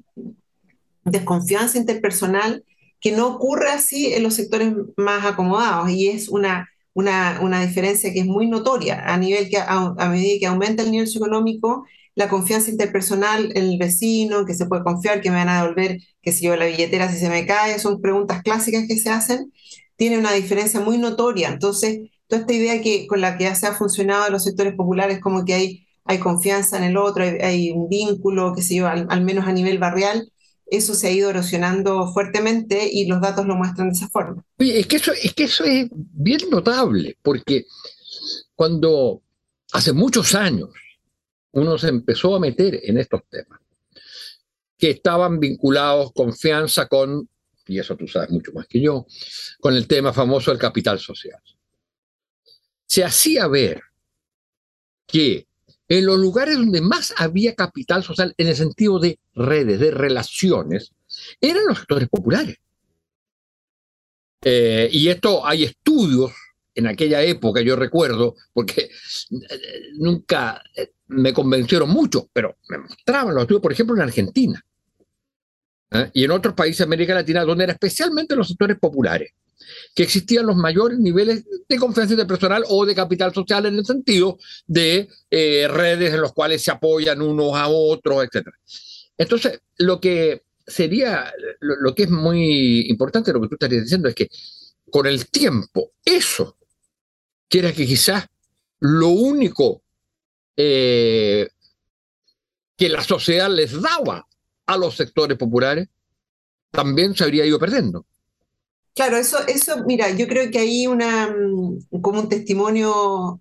desconfianza 1.04 1.78
interpersonal 1.78 2.64
que 3.00 3.12
no 3.12 3.28
ocurre 3.28 3.70
así 3.70 4.12
en 4.12 4.22
los 4.22 4.34
sectores 4.34 4.72
más 4.96 5.24
acomodados 5.24 5.90
y 5.90 6.08
es 6.08 6.28
una 6.28 6.68
una, 6.96 7.40
una 7.42 7.60
diferencia 7.60 8.10
que 8.10 8.20
es 8.20 8.26
muy 8.26 8.48
notoria 8.48 9.04
a 9.04 9.18
nivel 9.18 9.50
que 9.50 9.58
a, 9.58 9.94
medida 10.08 10.38
que 10.40 10.46
aumenta 10.46 10.82
el 10.82 10.90
nivel 10.90 11.06
socioeconómico, 11.06 11.84
la 12.14 12.30
confianza 12.30 12.70
interpersonal 12.70 13.52
el 13.54 13.76
vecino, 13.76 14.46
que 14.46 14.54
se 14.54 14.64
puede 14.64 14.82
confiar, 14.82 15.20
que 15.20 15.30
me 15.30 15.36
van 15.36 15.50
a 15.50 15.60
devolver, 15.60 15.98
que 16.22 16.32
si 16.32 16.46
yo 16.46 16.56
la 16.56 16.64
billetera 16.64 17.12
si 17.12 17.18
se 17.18 17.28
me 17.28 17.44
cae, 17.44 17.78
son 17.78 18.00
preguntas 18.00 18.42
clásicas 18.42 18.86
que 18.88 18.96
se 18.98 19.10
hacen, 19.10 19.52
tiene 19.96 20.16
una 20.16 20.32
diferencia 20.32 20.80
muy 20.80 20.96
notoria. 20.96 21.50
Entonces, 21.50 22.00
toda 22.28 22.40
esta 22.40 22.54
idea 22.54 22.80
que 22.80 23.06
con 23.06 23.20
la 23.20 23.36
que 23.36 23.44
ya 23.44 23.54
se 23.54 23.66
ha 23.66 23.74
funcionado 23.74 24.26
en 24.26 24.32
los 24.32 24.44
sectores 24.44 24.74
populares, 24.74 25.20
como 25.20 25.44
que 25.44 25.52
hay, 25.52 25.86
hay 26.04 26.18
confianza 26.18 26.78
en 26.78 26.84
el 26.84 26.96
otro, 26.96 27.24
hay, 27.24 27.72
un 27.72 27.90
vínculo, 27.90 28.54
que 28.54 28.62
se 28.62 28.76
yo, 28.76 28.86
al 28.88 29.20
menos 29.22 29.46
a 29.46 29.52
nivel 29.52 29.78
barrial, 29.78 30.32
eso 30.66 30.94
se 30.94 31.08
ha 31.08 31.12
ido 31.12 31.30
erosionando 31.30 32.12
fuertemente 32.12 32.88
y 32.90 33.06
los 33.06 33.20
datos 33.20 33.46
lo 33.46 33.54
muestran 33.54 33.88
de 33.88 33.94
esa 33.94 34.08
forma. 34.08 34.44
Es 34.58 34.86
que 34.86 34.96
eso 34.96 35.12
es, 35.12 35.32
que 35.34 35.44
eso 35.44 35.64
es 35.64 35.88
bien 35.92 36.40
notable, 36.50 37.16
porque 37.22 37.66
cuando 38.54 39.22
hace 39.72 39.92
muchos 39.92 40.34
años 40.34 40.70
uno 41.52 41.78
se 41.78 41.88
empezó 41.88 42.34
a 42.34 42.40
meter 42.40 42.80
en 42.82 42.98
estos 42.98 43.22
temas, 43.30 43.60
que 44.76 44.90
estaban 44.90 45.40
vinculados 45.40 46.12
confianza 46.12 46.86
con, 46.86 47.28
y 47.66 47.78
eso 47.78 47.96
tú 47.96 48.06
sabes 48.06 48.30
mucho 48.30 48.52
más 48.52 48.66
que 48.66 48.80
yo, 48.80 49.06
con 49.60 49.74
el 49.74 49.86
tema 49.86 50.12
famoso 50.12 50.50
del 50.50 50.60
capital 50.60 50.98
social. 50.98 51.40
Se 52.86 53.02
hacía 53.02 53.46
ver 53.46 53.80
que 55.06 55.46
en 55.88 56.06
los 56.06 56.18
lugares 56.18 56.56
donde 56.56 56.80
más 56.80 57.14
había 57.16 57.54
capital 57.54 58.02
social 58.02 58.34
en 58.36 58.48
el 58.48 58.56
sentido 58.56 58.98
de 58.98 59.18
redes, 59.34 59.78
de 59.78 59.90
relaciones, 59.90 60.92
eran 61.40 61.64
los 61.66 61.78
sectores 61.78 62.08
populares. 62.08 62.56
Eh, 64.42 64.88
y 64.92 65.08
esto 65.08 65.46
hay 65.46 65.64
estudios 65.64 66.32
en 66.74 66.86
aquella 66.86 67.22
época, 67.22 67.62
yo 67.62 67.74
recuerdo, 67.74 68.34
porque 68.52 68.82
eh, 68.82 69.60
nunca 69.94 70.62
eh, 70.74 70.92
me 71.08 71.32
convencieron 71.32 71.88
mucho, 71.88 72.28
pero 72.32 72.56
me 72.68 72.78
mostraban 72.78 73.34
los 73.34 73.42
estudios, 73.42 73.62
por 73.62 73.72
ejemplo, 73.72 73.96
en 73.96 74.02
Argentina 74.02 74.62
y 76.12 76.24
en 76.24 76.30
otros 76.32 76.54
países 76.54 76.78
de 76.78 76.84
América 76.84 77.14
Latina, 77.14 77.44
donde 77.44 77.64
eran 77.64 77.74
especialmente 77.74 78.36
los 78.36 78.48
sectores 78.48 78.78
populares 78.78 79.32
que 79.94 80.02
existían 80.02 80.46
los 80.46 80.56
mayores 80.56 80.98
niveles 80.98 81.44
de 81.68 81.76
confianza 81.78 82.14
interpersonal 82.14 82.64
o 82.68 82.84
de 82.84 82.94
capital 82.94 83.32
social 83.32 83.66
en 83.66 83.76
el 83.76 83.86
sentido 83.86 84.38
de 84.66 85.08
eh, 85.30 85.68
redes 85.68 86.14
en 86.14 86.22
las 86.22 86.32
cuales 86.32 86.62
se 86.62 86.70
apoyan 86.70 87.22
unos 87.22 87.54
a 87.54 87.68
otros, 87.68 88.24
etc. 88.24 88.48
Entonces, 89.16 89.60
lo 89.78 90.00
que 90.00 90.42
sería, 90.66 91.32
lo, 91.60 91.94
que 91.94 92.04
es 92.04 92.10
muy 92.10 92.86
importante, 92.88 93.32
lo 93.32 93.40
que 93.40 93.48
tú 93.48 93.54
estarías 93.54 93.84
diciendo 93.84 94.08
es 94.08 94.14
que 94.14 94.28
con 94.90 95.06
el 95.06 95.28
tiempo, 95.30 95.92
eso, 96.04 96.56
que 97.48 97.60
era 97.60 97.72
que 97.72 97.86
quizás 97.86 98.26
lo 98.80 99.08
único 99.08 99.82
eh, 100.56 101.48
que 102.76 102.88
la 102.88 103.02
sociedad 103.02 103.50
les 103.50 103.80
daba 103.80 104.26
a 104.66 104.76
los 104.76 104.96
sectores 104.96 105.38
populares, 105.38 105.88
también 106.70 107.14
se 107.14 107.24
habría 107.24 107.46
ido 107.46 107.58
perdiendo. 107.58 108.06
Claro, 108.96 109.18
eso, 109.18 109.38
eso, 109.46 109.84
mira, 109.86 110.10
yo 110.10 110.26
creo 110.26 110.50
que 110.50 110.58
hay 110.58 110.88
una, 110.88 111.28
mm, 111.28 112.00
como 112.02 112.20
un 112.20 112.28
testimonio 112.30 113.40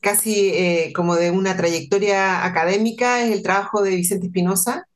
casi 0.00 0.50
eh, 0.54 0.92
como 0.94 1.16
de 1.16 1.30
una 1.32 1.56
trayectoria 1.56 2.44
académica, 2.46 3.24
es 3.24 3.32
el 3.32 3.42
trabajo 3.42 3.82
de 3.82 3.96
Vicente 3.96 4.26
Espinosa. 4.28 4.86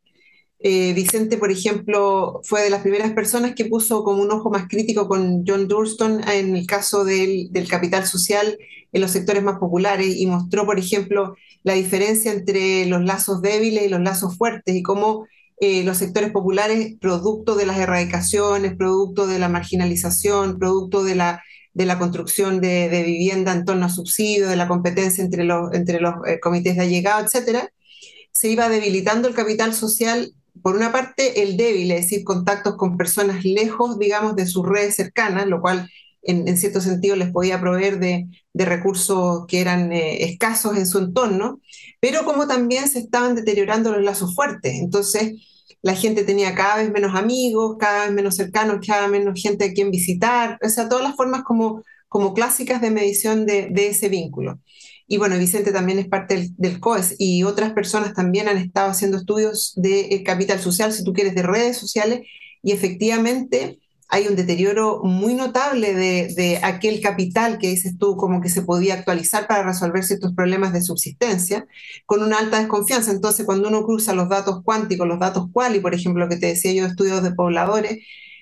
Eh, 0.61 0.95
Vicente, 0.95 1.39
por 1.39 1.51
ejemplo, 1.53 2.41
fue 2.45 2.63
de 2.63 2.71
las 2.71 2.83
primeras 2.83 3.13
personas 3.15 3.55
que 3.55 3.67
puso 3.67 4.05
como 4.05 4.23
un 4.23 4.33
ojo 4.33 4.51
más 4.51 4.69
crítico 4.69 5.09
con 5.09 5.45
John 5.47 5.69
Durston 5.69 6.29
en 6.29 6.57
el 6.57 6.67
caso 6.67 7.05
del, 7.05 7.53
del 7.53 7.69
capital 7.69 8.07
social 8.07 8.59
en 8.93 9.01
los 9.03 9.13
sectores 9.13 9.43
más 9.45 9.59
populares 9.59 10.17
y 10.17 10.27
mostró, 10.27 10.67
por 10.67 10.79
ejemplo, 10.79 11.37
la 11.65 11.75
diferencia 11.75 12.33
entre 12.33 12.87
los 12.87 13.05
lazos 13.05 13.43
débiles 13.43 13.85
y 13.87 13.89
los 13.91 14.01
lazos 14.03 14.37
fuertes 14.39 14.75
y 14.77 14.83
cómo 14.83 15.27
eh, 15.59 15.85
los 15.85 15.99
sectores 15.99 16.33
populares 16.33 16.95
producto 17.01 17.55
de 17.55 17.67
las 17.67 17.79
erradicaciones, 17.79 18.77
producto 18.77 19.27
de 19.27 19.39
la 19.39 19.49
marginalización, 19.49 20.59
producto 20.59 21.05
de 21.05 21.15
la, 21.15 21.43
de 21.73 21.87
la 21.87 21.99
construcción 21.99 22.61
de, 22.61 23.03
vivienda 23.07 23.53
en 23.53 23.65
torno 23.65 23.87
a 23.87 23.89
subsidios, 23.89 24.51
de 24.51 24.57
la 24.57 24.69
competencia 24.69 25.23
entre 25.23 25.45
los, 25.45 25.73
entre 25.73 26.01
los 26.01 26.15
eh, 26.27 26.41
comités 26.41 26.77
de 26.77 26.83
allegado, 26.83 27.25
etcétera, 27.25 27.71
se 28.33 28.49
iba 28.51 28.69
debilitando 28.69 29.29
el 29.29 29.35
capital 29.35 29.75
social, 29.75 30.35
por 30.63 30.77
una 30.77 30.93
parte 30.93 31.43
el 31.43 31.57
débil, 31.57 31.91
es 31.91 32.03
decir, 32.03 32.25
contactos 32.25 32.77
con 32.77 32.97
personas 32.97 33.45
lejos, 33.45 33.99
digamos, 33.99 34.37
de 34.37 34.47
sus 34.47 34.67
redes 34.67 34.95
cercanas, 34.95 35.47
lo 35.47 35.61
cual 35.61 35.89
en, 36.25 36.57
cierto 36.57 36.81
sentido 36.81 37.17
les 37.17 37.31
podía 37.31 37.61
proveer 37.61 37.99
de, 37.99 38.29
recursos 38.55 39.47
que 39.47 39.61
eran 39.61 39.93
eh, 39.93 40.25
escasos 40.25 40.77
en 40.77 40.87
su 40.87 40.99
entorno, 40.99 41.61
pero 42.01 42.25
como 42.25 42.47
también 42.47 42.89
se 42.89 43.01
estaban 43.01 43.35
deteriorando 43.35 43.93
los 43.93 44.03
lazos 44.03 44.35
fuertes. 44.35 44.75
Entonces, 44.75 45.35
la 45.83 45.95
gente 45.95 46.25
tenía 46.25 46.55
cada 46.55 46.77
vez 46.77 46.91
menos 46.91 47.15
amigos, 47.15 47.77
cada 47.79 48.07
vez 48.07 48.13
menos 48.15 48.37
cercanos, 48.37 48.85
cada 48.87 49.03
vez 49.03 49.21
menos 49.21 49.41
gente 49.41 49.67
a 49.67 49.73
quien 49.73 49.91
visitar, 49.91 50.59
o 50.63 50.69
sea, 50.71 50.89
todas 50.89 51.05
las 51.05 51.15
formas 51.15 51.43
como, 51.43 51.83
como 52.09 52.33
clásicas 52.33 52.81
de 52.81 52.91
medición 52.91 53.45
de, 53.45 53.71
ese 53.77 54.09
vínculo. 54.09 54.61
Y 55.07 55.19
bueno, 55.19 55.37
Vicente 55.37 55.73
también 55.73 55.99
es 55.99 56.09
parte 56.09 56.49
del, 56.57 56.81
COES 56.81 57.17
y 57.19 57.43
otras 57.43 57.75
personas 57.75 58.15
también 58.15 58.49
han 58.49 58.57
estado 58.57 58.91
haciendo 58.91 59.19
estudios 59.19 59.75
de 59.77 60.15
eh, 60.15 60.23
capital 60.23 60.59
social, 60.59 60.91
si 60.91 61.05
tú 61.05 61.13
quieres, 61.13 61.35
de 61.35 61.43
redes 61.43 61.77
sociales, 61.77 62.23
y 62.63 62.73
efectivamente 62.73 63.79
hay 64.09 64.29
un 64.29 64.37
deterioro 64.37 65.01
muy 65.03 65.35
notable 65.35 65.95
de, 65.95 66.61
aquel 66.63 67.01
capital 67.01 67.59
que 67.59 67.69
dices 67.69 67.97
tú, 67.99 68.17
como 68.17 68.41
que 68.41 68.49
se 68.49 68.63
podía 68.63 68.95
actualizar 68.95 69.47
para 69.47 69.65
resolver 69.65 70.05
ciertos 70.05 70.35
problemas 70.35 70.73
de 70.73 70.83
subsistencia, 70.83 71.67
con 72.07 72.23
una 72.23 72.39
alta 72.39 72.59
desconfianza. 72.59 73.11
Entonces, 73.11 73.47
cuando 73.47 73.69
uno 73.69 73.85
cruza 73.85 74.15
los 74.15 74.29
datos 74.29 74.63
cuánticos, 74.63 75.09
los 75.09 75.19
datos 75.19 75.47
quali, 75.53 75.81
por 75.81 75.95
ejemplo, 75.95 76.29
que 76.29 76.37
te 76.37 76.47
decía 76.47 76.73
yo, 76.73 76.87
estudios 76.87 77.23
de 77.23 77.33
pobladores, 77.33 77.99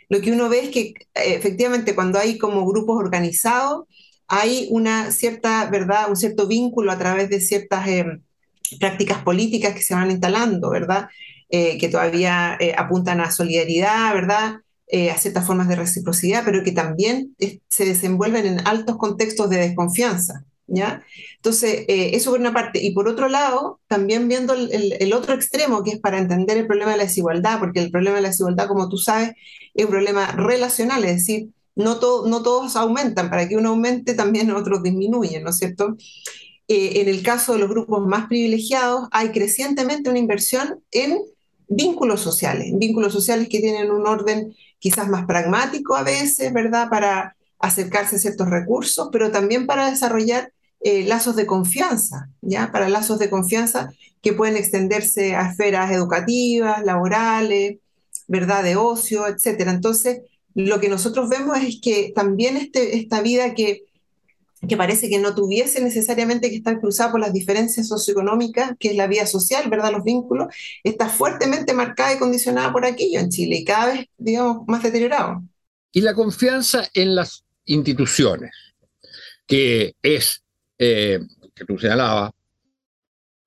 lo 0.09 0.21
que 0.21 0.33
uno 0.33 0.49
ve 0.49 0.65
es 0.65 0.69
que 0.71 0.81
eh, 0.81 0.95
efectivamente 1.15 1.95
cuando 1.95 2.19
hay 2.19 2.37
como 2.37 2.67
grupos 2.67 2.99
organizados, 2.99 3.87
hay 4.29 4.67
una 4.71 5.11
cierta, 5.11 5.71
¿verdad?, 5.71 6.09
un 6.09 6.17
cierto 6.17 6.47
vínculo 6.47 6.93
a 6.93 6.99
través 6.99 7.31
de 7.31 7.41
ciertas 7.41 7.87
eh, 7.89 8.21
prácticas 8.79 9.23
políticas 9.23 9.75
que 9.75 9.83
se 9.83 9.95
van 9.95 10.11
instalando, 10.11 10.71
¿verdad?, 10.71 11.09
eh, 11.49 11.79
que 11.79 11.89
todavía 11.89 12.59
apuntan 12.77 13.21
a 13.21 13.31
solidaridad, 13.31 14.13
¿verdad?, 14.15 14.57
eh, 14.95 15.11
a 15.11 15.17
ciertas 15.17 15.47
formas 15.47 15.69
de 15.69 15.77
reciprocidad, 15.77 16.43
pero 16.45 16.63
que 16.63 16.71
también 16.71 17.35
se 17.67 17.87
desenvuelven 17.87 18.45
en 18.45 18.69
altos 18.69 18.99
contextos 18.99 19.49
de 19.49 19.57
desconfianza. 19.57 20.45
¿Ya? 20.67 21.03
Entonces, 21.37 21.87
eh, 21.89 22.11
eso 22.13 22.31
por 22.31 22.41
una 22.41 22.53
parte. 22.53 22.83
Y 22.83 22.91
por 22.91 23.09
otro 23.09 23.31
lado, 23.31 23.81
también 23.89 24.29
viendo 24.29 24.53
el, 24.53 25.13
otro 25.15 25.35
extremo, 25.35 25.83
que 25.83 25.93
es 25.93 25.99
para 25.99 26.19
entender 26.19 26.59
el 26.59 26.67
problema 26.67 26.91
de 26.91 26.99
la 26.99 27.05
desigualdad, 27.05 27.59
porque 27.59 27.81
el 27.81 27.91
problema 27.91 28.17
de 28.17 28.23
la 28.23 28.29
desigualdad, 28.29 28.69
como 28.69 28.91
tú 28.91 28.99
sabes, 28.99 29.33
es 29.73 29.85
un 29.87 29.91
problema 29.91 30.33
relacional, 30.33 31.03
es 31.05 31.17
decir, 31.17 31.49
no, 31.75 31.99
no 32.27 32.43
todos 32.43 32.77
aumentan, 32.77 33.31
para 33.31 33.49
que 33.49 33.57
uno 33.57 33.71
aumente 33.71 34.13
también 34.13 34.51
otros 34.51 34.83
disminuyen, 34.83 35.43
¿no 35.43 35.51
es 35.51 35.57
cierto? 35.57 35.97
Eh, 36.69 37.01
en 37.01 37.09
el 37.09 37.23
caso 37.23 37.55
de 37.55 37.61
los 37.61 37.71
grupos 37.71 38.07
más 38.07 38.27
privilegiados, 38.29 39.09
hay 39.11 39.31
crecientemente 39.31 40.11
una 40.11 40.19
inversión 40.19 40.83
en 40.91 41.19
vínculos 41.67 42.21
sociales, 42.21 42.71
vínculos 42.75 43.13
sociales 43.13 43.49
que 43.49 43.61
tienen 43.61 43.91
un 43.91 44.07
orden 44.07 44.55
quizás 44.83 45.07
más 45.07 45.27
pragmático 45.27 45.95
a 45.95 46.03
veces, 46.03 46.53
¿verdad? 46.53 46.89
Para 46.91 47.37
acercarse 47.61 48.17
a 48.17 48.19
ciertos 48.19 48.51
recursos, 48.51 49.11
pero 49.13 49.31
también 49.31 49.65
para 49.65 49.89
desarrollar 49.89 50.53
eh, 50.81 51.05
lazos 51.05 51.37
de 51.37 51.47
confianza, 51.47 52.31
¿ya? 52.41 52.73
Para 52.73 52.89
lazos 52.89 53.21
de 53.21 53.31
confianza 53.31 53.93
que 54.21 54.33
pueden 54.33 54.57
extenderse 54.57 55.37
a 55.37 55.51
esferas 55.51 55.93
educativas, 55.93 56.85
laborales, 56.85 57.79
¿verdad? 58.27 58.65
De 58.65 58.75
ocio, 58.75 59.29
etcétera. 59.29 59.71
Entonces, 59.71 60.23
lo 60.57 60.81
que 60.81 60.89
nosotros 60.89 61.29
vemos 61.29 61.59
es 61.59 61.81
que 61.81 62.13
también 62.13 62.57
este, 62.57 62.97
esta 62.97 63.23
vida 63.23 63.55
que 63.55 63.85
que 64.69 64.77
parece 64.77 65.09
que 65.09 65.19
no 65.19 65.35
tuviese 65.35 65.81
necesariamente 65.83 66.49
que 66.49 66.57
estar 66.57 66.81
cruzada 66.81 67.11
por 67.11 67.21
las 67.21 67.33
diferencias 67.33 67.89
socioeconómicas, 67.89 68.73
que 68.79 68.89
es 68.89 68.97
la 68.97 69.09
vida 69.09 69.27
social, 69.27 69.69
¿verdad? 69.69 69.91
Los 69.91 70.05
vínculos, 70.05 70.55
está 70.85 71.09
fuertemente 71.09 71.73
marcada 71.75 72.15
y 72.15 72.19
condicionada 72.19 72.73
por 72.73 72.85
aquello 72.85 73.19
en 73.19 73.29
Chile 73.29 73.57
y 73.57 73.65
cada 73.65 73.93
vez, 73.93 74.07
digamos, 74.17 74.63
más 74.69 74.83
deteriorado. 74.83 75.43
Y 75.91 76.01
la 76.01 76.15
confianza 76.15 76.89
en 76.95 77.15
las 77.15 77.45
instituciones, 77.65 78.53
que 79.47 79.95
es, 80.01 80.43
eh, 80.79 81.21
que 81.55 81.65
tú 81.65 81.79
señalabas, 81.79 82.31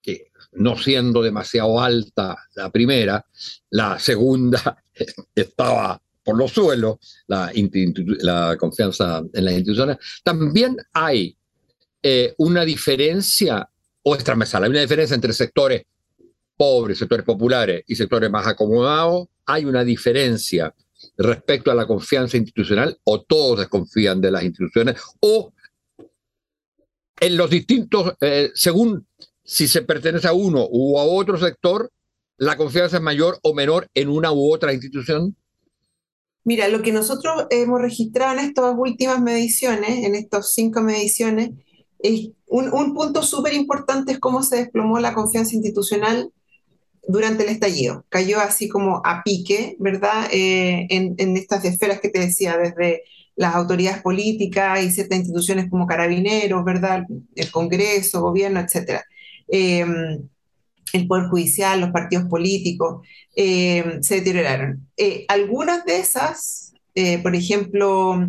que 0.01 0.31
no 0.51 0.77
siendo 0.77 1.21
demasiado 1.21 1.79
alta 1.79 2.35
la 2.55 2.69
primera, 2.69 3.25
la 3.69 3.99
segunda 3.99 4.83
estaba 5.35 6.01
por 6.25 6.37
los 6.37 6.51
suelos, 6.51 6.97
la, 7.27 7.51
la 8.19 8.57
confianza 8.57 9.23
en 9.31 9.45
las 9.45 9.53
instituciones, 9.53 9.97
también 10.23 10.75
hay 10.91 11.37
eh, 12.01 12.33
una 12.39 12.65
diferencia, 12.65 13.69
o 14.03 14.15
es 14.15 14.23
transversal, 14.23 14.63
hay 14.63 14.71
una 14.71 14.81
diferencia 14.81 15.15
entre 15.15 15.33
sectores 15.33 15.83
pobres, 16.57 16.97
sectores 16.97 17.25
populares 17.25 17.83
y 17.87 17.95
sectores 17.95 18.29
más 18.31 18.47
acomodados, 18.47 19.27
hay 19.45 19.65
una 19.65 19.83
diferencia 19.83 20.73
respecto 21.17 21.71
a 21.71 21.75
la 21.75 21.85
confianza 21.85 22.37
institucional, 22.37 22.97
o 23.03 23.21
todos 23.21 23.59
desconfían 23.59 24.19
de 24.19 24.31
las 24.31 24.43
instituciones, 24.43 24.99
o 25.19 25.53
en 27.19 27.37
los 27.37 27.49
distintos, 27.49 28.13
eh, 28.19 28.51
según 28.55 29.07
si 29.43 29.67
se 29.67 29.83
pertenece 29.83 30.27
a 30.27 30.33
uno 30.33 30.67
u 30.69 30.97
a 30.97 31.03
otro 31.03 31.37
sector, 31.37 31.91
la 32.37 32.57
confianza 32.57 32.97
es 32.97 33.03
mayor 33.03 33.39
o 33.43 33.53
menor 33.53 33.89
en 33.93 34.09
una 34.09 34.31
u 34.31 34.51
otra 34.51 34.73
institución. 34.73 35.35
Mira, 36.45 36.67
lo 36.67 36.83
que 36.83 36.91
nosotros 36.91 37.47
hemos 37.49 37.81
registrado 37.81 38.33
en 38.33 38.45
estas 38.45 38.75
últimas 38.77 39.19
mediciones, 39.19 40.05
en 40.05 40.13
estas 40.13 40.53
cinco 40.53 40.81
mediciones, 40.81 41.49
es 41.99 42.29
un, 42.47 42.93
punto 42.93 43.23
súper 43.23 43.53
importante 43.53 44.13
es 44.13 44.19
cómo 44.19 44.43
se 44.43 44.57
desplomó 44.57 44.99
la 44.99 45.15
confianza 45.15 45.55
institucional 45.55 46.31
durante 47.07 47.43
el 47.43 47.49
estallido. 47.49 48.05
Cayó 48.09 48.39
así 48.39 48.69
como 48.69 49.01
a 49.03 49.23
pique, 49.23 49.75
¿verdad? 49.79 50.27
Eh, 50.31 50.85
en, 50.91 51.35
estas 51.35 51.65
esferas 51.65 51.99
que 51.99 52.09
te 52.09 52.19
decía, 52.19 52.57
desde 52.57 53.01
las 53.35 53.55
autoridades 53.55 54.03
políticas 54.03 54.83
y 54.83 54.91
ciertas 54.91 55.17
instituciones 55.17 55.67
como 55.67 55.87
carabineros, 55.87 56.63
¿verdad? 56.63 57.05
El 57.35 57.49
Congreso, 57.49 58.21
gobierno, 58.21 58.59
etc. 58.59 59.01
el 60.95 61.07
Poder 61.07 61.27
Judicial, 61.27 61.81
los 61.81 61.91
partidos 61.91 62.25
políticos. 62.29 63.05
Eh, 63.35 63.99
se 64.01 64.15
deterioraron. 64.15 64.87
Eh, 64.97 65.25
algunas 65.27 65.85
de 65.85 65.97
esas, 65.97 66.73
eh, 66.95 67.19
por 67.21 67.35
ejemplo, 67.35 68.27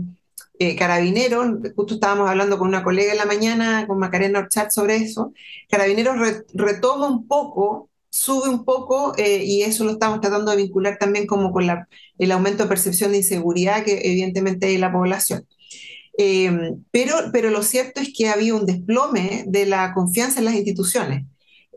Carabineros, 0.79 1.59
justo 1.77 1.95
estábamos 1.95 2.31
hablando 2.31 2.59
con 2.59 2.69
una 2.69 2.83
colega 2.83 3.13
en 3.13 3.19
la 3.19 3.27
mañana, 3.27 3.87
con 3.87 3.99
Macarena 3.99 4.39
Orchat, 4.39 4.71
sobre 4.71 4.97
eso, 4.97 5.35
Carabineros 5.69 6.17
retoma 6.55 7.09
un 7.09 7.29
poco, 7.29 7.91
sube 8.09 8.49
un 8.49 8.65
poco, 8.65 9.13
y 9.19 9.61
eso 9.63 9.85
lo 9.85 9.93
estamos 9.93 10.23
tratando 10.23 10.51
de 10.51 10.57
vincular 10.57 10.97
también 10.99 11.27
como 11.27 11.53
con 11.53 11.67
el 12.19 12.33
aumento 12.33 12.63
de 12.63 12.71
percepción 12.71 13.11
de 13.13 13.19
inseguridad 13.19 13.85
que 13.85 14.01
evidentemente 14.03 14.67
hay 14.67 14.77
en 14.77 14.81
la 14.81 14.93
población. 14.93 15.47
pero, 16.91 17.15
pero 17.33 17.51
lo 17.51 17.63
cierto 17.63 18.01
es 18.01 18.15
que 18.17 18.29
ha 18.29 18.33
habido 18.33 18.57
un 18.57 18.65
desplome 18.65 19.45
de 19.47 19.67
la 19.67 19.93
confianza 19.93 20.39
en 20.39 20.47
las 20.47 20.55
instituciones. 20.55 21.27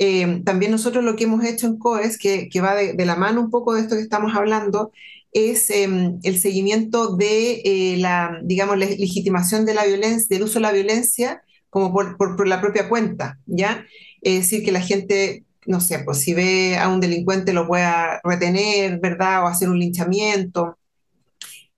Eh, 0.01 0.41
también 0.45 0.71
nosotros 0.71 1.03
lo 1.03 1.17
que 1.17 1.25
hemos 1.25 1.43
hecho 1.43 1.67
en 1.67 1.77
COES, 1.77 2.17
que, 2.17 2.47
que 2.49 2.61
va 2.61 2.73
de, 2.73 3.05
la 3.05 3.17
mano 3.17 3.41
un 3.41 3.51
poco 3.51 3.73
de 3.73 3.81
esto 3.81 3.95
que 3.95 4.01
estamos 4.01 4.33
hablando, 4.33 4.91
es 5.33 5.69
em, 5.69 6.19
el 6.23 6.39
seguimiento 6.39 7.15
de 7.17 7.61
eh, 7.65 7.97
la, 7.97 8.39
digamos, 8.43 8.77
la 8.77 8.85
legitimación 8.85 9.65
de 9.65 9.73
la 9.73 9.85
violencia, 9.85 10.27
del 10.29 10.43
uso 10.43 10.55
de 10.55 10.61
la 10.61 10.71
violencia 10.71 11.43
como 11.69 11.93
por, 11.93 12.17
por, 12.17 12.47
la 12.47 12.61
propia 12.61 12.89
cuenta, 12.89 13.39
¿ya? 13.45 13.85
Es 14.21 14.35
decir, 14.43 14.63
que 14.63 14.71
la 14.71 14.81
gente, 14.81 15.43
no 15.67 15.81
sé, 15.81 15.99
pues 15.99 16.19
si 16.19 16.33
ve 16.33 16.77
a 16.77 16.87
un 16.87 16.99
delincuente 17.01 17.53
lo 17.53 17.67
pueda 17.67 18.21
retener, 18.23 18.99
¿verdad? 18.99 19.43
O 19.43 19.47
hacer 19.47 19.69
un 19.69 19.79
linchamiento. 19.79 20.77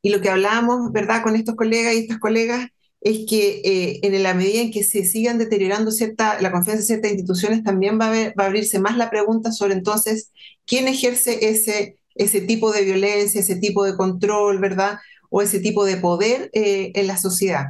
Y 0.02 0.12
lo 0.12 0.22
que 0.22 0.30
hablábamos, 0.30 0.92
¿verdad? 0.92 1.24
Con 1.24 1.36
estos 1.36 1.56
colegas 1.56 1.94
y 1.94 2.00
estas 2.00 2.20
colegas 2.20 2.68
es 3.02 3.26
que 3.28 3.62
eh, 3.66 4.00
en 4.04 4.22
la 4.22 4.36
medida 4.36 4.62
en 4.62 4.72
que 4.72 4.84
se 4.84 5.04
sigan 5.06 5.40
deteriorando 5.40 5.92
cierta, 5.92 6.40
la 6.40 6.52
confianza 6.52 6.82
en 6.82 6.88
ciertas 6.88 7.12
instituciones, 7.12 7.64
también 7.64 8.00
va 8.00 8.14
a, 8.14 8.46
abrirse 8.46 8.80
más 8.80 8.96
la 8.96 9.10
pregunta 9.10 9.52
sobre 9.52 9.74
entonces 9.74 10.32
quién 10.68 10.88
ejerce 10.88 11.50
ese, 11.50 11.98
ese 12.14 12.42
tipo 12.42 12.72
de 12.72 12.84
violencia, 12.84 13.42
ese 13.42 13.56
tipo 13.56 13.84
de 13.84 13.98
control, 13.98 14.60
¿verdad? 14.60 15.00
O 15.32 15.42
ese 15.42 15.60
tipo 15.60 15.84
de 15.84 15.98
poder 15.98 16.52
eh, 16.54 16.92
en 16.94 17.08
la 17.08 17.18
sociedad. 17.18 17.70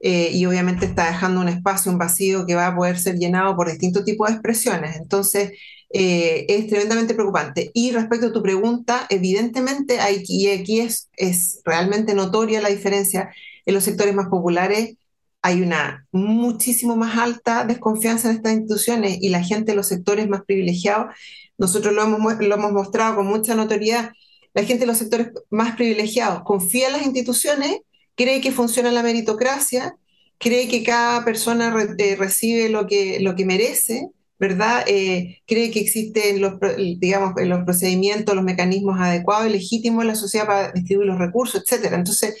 Eh, 0.00 0.30
y 0.32 0.44
obviamente 0.44 0.86
está 0.86 1.06
dejando 1.06 1.40
un 1.40 1.48
espacio, 1.48 1.92
un 1.92 1.98
vacío 1.98 2.44
que 2.44 2.56
va 2.56 2.66
a 2.66 2.76
poder 2.76 2.98
ser 2.98 3.16
llenado 3.16 3.56
por 3.56 3.70
distintos 3.70 4.04
tipos 4.04 4.28
de 4.28 4.34
expresiones. 4.34 4.96
Entonces, 4.96 5.52
es 5.96 6.66
tremendamente 6.66 7.14
preocupante. 7.14 7.70
Y 7.72 7.92
respecto 7.92 8.26
a 8.26 8.32
tu 8.32 8.42
pregunta, 8.42 9.06
evidentemente, 9.08 10.00
hay, 10.00 10.24
y 10.26 10.48
aquí 10.48 10.80
es, 10.80 11.08
es 11.16 11.60
realmente 11.64 12.14
notoria 12.14 12.60
la 12.60 12.68
diferencia 12.68 13.30
en 13.66 13.74
los 13.74 13.84
sectores 13.84 14.14
más 14.14 14.28
populares 14.28 14.96
hay 15.42 15.60
una 15.60 16.06
muchísimo 16.10 16.96
más 16.96 17.18
alta 17.18 17.64
desconfianza 17.64 18.30
en 18.30 18.36
estas 18.36 18.52
instituciones 18.54 19.18
y 19.20 19.28
la 19.28 19.42
gente 19.42 19.72
de 19.72 19.76
los 19.76 19.88
sectores 19.88 20.28
más 20.28 20.42
privilegiados 20.44 21.14
nosotros 21.58 21.94
lo 21.94 22.02
hemos, 22.02 22.38
lo 22.40 22.54
hemos 22.54 22.72
mostrado 22.72 23.16
con 23.16 23.26
mucha 23.26 23.54
notoriedad, 23.54 24.12
la 24.54 24.64
gente 24.64 24.80
de 24.80 24.86
los 24.86 24.98
sectores 24.98 25.28
más 25.50 25.76
privilegiados 25.76 26.42
confía 26.44 26.88
en 26.88 26.94
las 26.94 27.04
instituciones, 27.04 27.78
cree 28.14 28.40
que 28.40 28.52
funciona 28.52 28.90
la 28.90 29.02
meritocracia, 29.02 29.96
cree 30.38 30.68
que 30.68 30.82
cada 30.82 31.24
persona 31.24 31.74
eh, 31.98 32.16
recibe 32.16 32.68
lo 32.68 32.86
que, 32.86 33.20
lo 33.20 33.34
que 33.34 33.44
merece, 33.44 34.08
¿verdad? 34.38 34.84
Eh, 34.86 35.42
cree 35.46 35.70
que 35.70 35.80
existen 35.80 36.40
los, 36.40 36.54
digamos, 36.98 37.34
los 37.36 37.64
procedimientos, 37.64 38.34
los 38.34 38.44
mecanismos 38.44 39.00
adecuados 39.00 39.48
y 39.48 39.52
legítimos 39.52 40.02
en 40.02 40.08
la 40.08 40.14
sociedad 40.16 40.46
para 40.46 40.72
distribuir 40.72 41.08
los 41.08 41.18
recursos, 41.18 41.62
etcétera. 41.62 41.96
Entonces, 41.96 42.36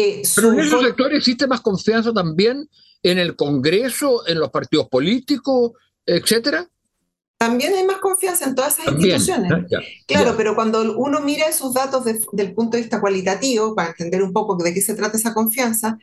eh, 0.00 0.22
Pero 0.34 0.52
en 0.52 0.60
esos 0.60 0.82
sectores 0.82 1.18
existe 1.18 1.46
más 1.46 1.60
confianza 1.60 2.12
también 2.12 2.68
en 3.02 3.18
el 3.18 3.36
Congreso, 3.36 4.26
en 4.26 4.38
los 4.38 4.50
partidos 4.50 4.88
políticos, 4.88 5.72
etcétera. 6.06 6.68
También 7.38 7.72
hay 7.74 7.84
más 7.84 7.98
confianza 7.98 8.44
en 8.44 8.54
todas 8.54 8.78
esas 8.78 8.92
instituciones. 8.92 9.50
claro, 10.06 10.34
pero 10.36 10.54
cuando 10.54 10.98
uno 10.98 11.20
mira 11.20 11.46
esos 11.46 11.72
datos 11.72 12.04
desde 12.04 12.42
el 12.42 12.52
punto 12.52 12.76
de 12.76 12.82
vista 12.82 13.00
cualitativo, 13.00 13.74
para 13.74 13.90
entender 13.90 14.22
un 14.22 14.32
poco 14.32 14.62
de 14.62 14.74
qué 14.74 14.82
se 14.82 14.94
trata 14.94 15.16
esa 15.16 15.32
confianza, 15.32 15.98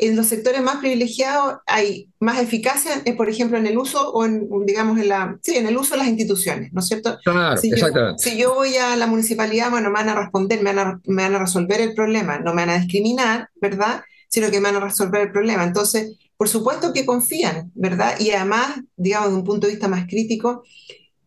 en 0.00 0.16
los 0.16 0.26
sectores 0.26 0.62
más 0.62 0.76
privilegiados 0.76 1.58
hay 1.66 2.08
más 2.18 2.40
eficacia, 2.40 3.02
eh, 3.04 3.14
por 3.14 3.28
ejemplo, 3.28 3.58
en 3.58 3.66
el 3.66 3.78
uso 3.78 4.12
o 4.12 4.24
en, 4.24 4.48
digamos, 4.64 4.98
en 4.98 5.08
la, 5.08 5.38
sí, 5.42 5.56
en 5.56 5.66
el 5.66 5.76
uso 5.76 5.94
de 5.94 5.98
las 5.98 6.08
instituciones, 6.08 6.72
¿no 6.72 6.80
es 6.80 6.86
cierto? 6.86 7.18
Claro, 7.22 7.56
si 7.56 7.70
exactamente. 7.70 8.22
Yo, 8.24 8.30
si 8.30 8.38
yo 8.38 8.54
voy 8.54 8.76
a 8.76 8.96
la 8.96 9.06
municipalidad, 9.06 9.70
bueno, 9.70 9.90
me 9.90 9.94
van 9.94 10.08
a 10.08 10.20
responder, 10.20 10.62
me 10.62 10.72
van 10.72 10.78
a, 10.78 11.00
me 11.06 11.22
van 11.22 11.34
a 11.34 11.38
resolver 11.38 11.80
el 11.80 11.94
problema, 11.94 12.38
no 12.38 12.54
me 12.54 12.62
van 12.62 12.70
a 12.70 12.78
discriminar, 12.78 13.48
¿verdad? 13.60 14.02
Sino 14.28 14.50
que 14.50 14.60
me 14.60 14.70
van 14.70 14.76
a 14.76 14.86
resolver 14.86 15.22
el 15.22 15.32
problema. 15.32 15.64
Entonces, 15.64 16.16
por 16.36 16.48
supuesto 16.48 16.92
que 16.92 17.04
confían, 17.04 17.70
¿verdad? 17.74 18.18
Y 18.18 18.30
además, 18.30 18.80
digamos, 18.96 19.30
de 19.30 19.36
un 19.36 19.44
punto 19.44 19.66
de 19.66 19.74
vista 19.74 19.88
más 19.88 20.06
crítico, 20.06 20.62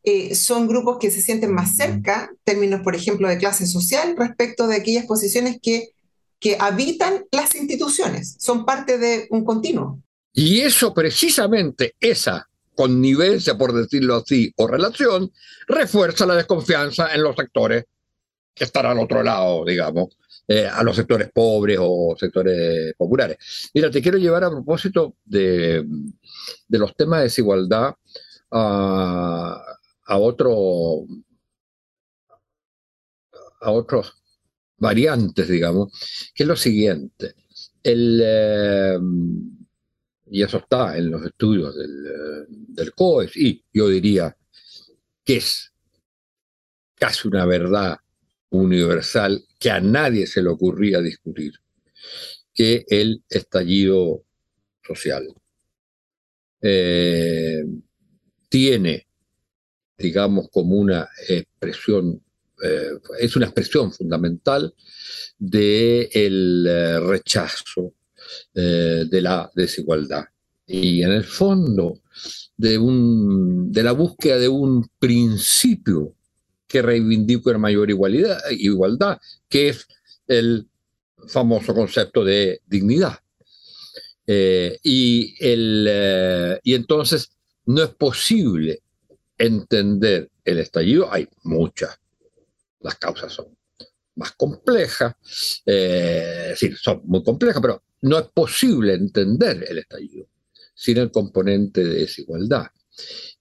eh, 0.04 0.36
son 0.36 0.68
grupos 0.68 0.98
que 1.00 1.12
se 1.12 1.22
sienten 1.22 1.54
más 1.54 1.76
cerca, 1.76 2.30
términos, 2.44 2.82
por 2.82 2.96
ejemplo, 2.96 3.30
de 3.30 3.38
clase 3.38 3.68
social, 3.68 4.16
respecto 4.18 4.68
de 4.68 4.76
aquellas 4.76 5.06
posiciones 5.06 5.60
que 5.62 5.90
que 6.44 6.58
habitan 6.60 7.26
las 7.32 7.56
instituciones, 7.56 8.36
son 8.38 8.66
parte 8.66 8.98
de 8.98 9.28
un 9.30 9.46
continuo. 9.46 10.02
Y 10.34 10.60
eso 10.60 10.94
precisamente, 10.94 11.96
esa 12.02 12.50
connivencia, 12.76 13.58
por 13.58 13.72
decirlo 13.72 14.18
así, 14.18 14.52
o 14.58 14.68
relación, 14.68 15.32
refuerza 15.68 16.26
la 16.26 16.36
desconfianza 16.36 17.14
en 17.16 17.24
los 17.24 17.38
sectores 17.38 17.86
que 18.54 18.66
están 18.66 18.88
al 18.88 19.00
otro 19.00 19.24
lado, 19.24 19.64
digamos, 19.64 20.18
eh, 20.46 20.68
a 20.68 20.84
los 20.84 20.98
sectores 20.98 21.32
pobres 21.32 21.78
o 21.80 22.14
sectores 22.20 22.94
populares. 22.98 23.38
Mira, 23.74 23.90
te 23.90 24.02
quiero 24.02 24.18
llevar 24.18 24.44
a 24.44 24.52
propósito 24.52 25.16
de, 25.24 25.86
de 26.68 26.78
los 26.78 26.94
temas 26.98 27.20
de 27.20 27.24
desigualdad 27.24 27.96
a, 28.52 29.64
a 30.06 30.18
otro 30.18 31.06
a 33.62 33.72
otros 33.72 34.23
variantes, 34.84 35.48
digamos, 35.48 35.92
que 36.36 36.44
es 36.44 36.48
lo 36.48 36.56
siguiente. 36.56 37.34
El, 37.82 38.22
eh, 38.24 39.00
y 40.30 40.42
eso 40.44 40.58
está 40.58 40.98
en 40.98 41.10
los 41.10 41.26
estudios 41.26 41.76
del, 41.76 42.06
eh, 42.06 42.46
del 42.50 42.94
COES, 42.94 43.36
y 43.38 43.64
yo 43.74 43.88
diría 43.88 44.36
que 45.24 45.38
es 45.38 45.72
casi 46.96 47.28
una 47.28 47.46
verdad 47.46 47.98
universal 48.50 49.44
que 49.60 49.72
a 49.72 49.80
nadie 49.80 50.28
se 50.28 50.42
le 50.42 50.50
ocurría 50.50 51.02
discutir, 51.02 51.54
que 52.54 52.86
el 52.88 53.24
estallido 53.30 54.24
social 54.84 55.28
eh, 56.62 57.64
tiene, 58.50 59.08
digamos, 59.98 60.48
como 60.50 60.76
una 60.76 61.10
expresión 61.28 62.23
eh, 62.64 62.98
es 63.20 63.36
una 63.36 63.48
expresión 63.48 63.92
fundamental 63.92 64.74
del 65.38 66.08
el 66.14 66.66
eh, 66.66 67.00
rechazo 67.02 67.94
eh, 68.56 69.04
de 69.10 69.22
la 69.22 69.52
desigualdad. 69.54 70.24
Y 70.66 71.04
en 71.04 71.12
el 71.12 71.26
fondo 71.26 72.00
de, 72.56 72.78
un, 72.78 73.70
de 73.70 73.84
la 73.84 73.92
búsqueda 73.92 74.38
de 74.38 74.48
un 74.48 74.88
principio 74.98 76.16
que 76.66 76.82
reivindica 76.82 77.50
una 77.50 77.60
mayor 77.60 77.90
igualdad, 77.90 78.40
igualdad, 78.52 79.18
que 79.50 79.70
es 79.70 79.86
el 80.28 80.66
famoso 81.28 81.74
concepto 81.74 82.24
de 82.24 82.62
dignidad. 82.66 83.20
y, 84.26 85.36
el, 85.40 86.60
y 86.64 86.74
entonces 86.76 87.32
no 87.66 87.84
es 87.84 87.90
posible 87.90 88.82
entender 89.38 90.30
el 90.46 90.60
estallido, 90.60 91.12
hay 91.12 91.28
muchas 91.44 92.00
las 92.84 92.96
causas 92.96 93.34
son 93.34 93.58
más 94.16 94.34
complejas, 94.34 95.16
eh, 95.66 96.50
es 96.54 96.60
decir, 96.60 96.78
son 96.78 97.02
muy 97.06 97.24
complejas, 97.24 97.62
pero 97.62 97.84
no 98.02 98.20
es 98.20 98.28
posible 98.28 98.94
entender 98.94 99.66
el 99.68 99.80
estallido 99.80 100.28
sin 100.76 100.98
el 100.98 101.12
componente 101.12 101.84
de 101.84 102.00
desigualdad. 102.02 102.68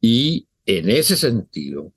Y 0.01 0.47
en 0.65 0.91
ese 0.91 1.17
sentido, 1.17 1.93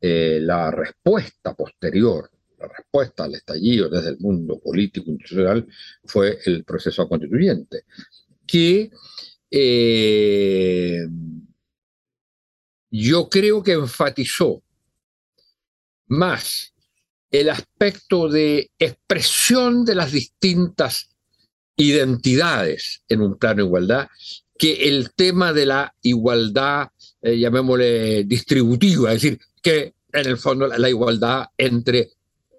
eh, 0.00 0.40
la 0.40 0.70
respuesta 0.70 1.54
posterior, 1.54 2.30
la 2.58 2.68
respuesta 2.68 3.24
al 3.24 3.34
estallido 3.34 3.88
desde 3.88 4.10
el 4.10 4.18
mundo 4.18 4.58
político 4.58 5.10
institucional 5.10 5.66
fue 6.04 6.38
el 6.46 6.64
proceso 6.64 7.08
constituyente, 7.08 7.84
que 8.46 8.90
eh, 9.50 11.06
yo 12.90 13.28
creo 13.28 13.62
que 13.62 13.72
enfatizó 13.72 14.62
más 16.12 16.72
el 17.30 17.48
aspecto 17.48 18.28
de 18.28 18.70
expresión 18.78 19.84
de 19.84 19.94
las 19.94 20.12
distintas 20.12 21.08
identidades 21.76 23.02
en 23.08 23.22
un 23.22 23.38
plano 23.38 23.62
de 23.62 23.66
igualdad 23.66 24.08
que 24.58 24.88
el 24.88 25.12
tema 25.14 25.52
de 25.52 25.66
la 25.66 25.92
igualdad, 26.02 26.90
eh, 27.20 27.36
llamémosle 27.36 28.24
distributiva, 28.24 29.12
es 29.12 29.22
decir, 29.22 29.40
que 29.60 29.94
en 30.12 30.26
el 30.26 30.36
fondo 30.36 30.68
la, 30.68 30.88
igualdad 30.88 31.46
entre 31.56 32.10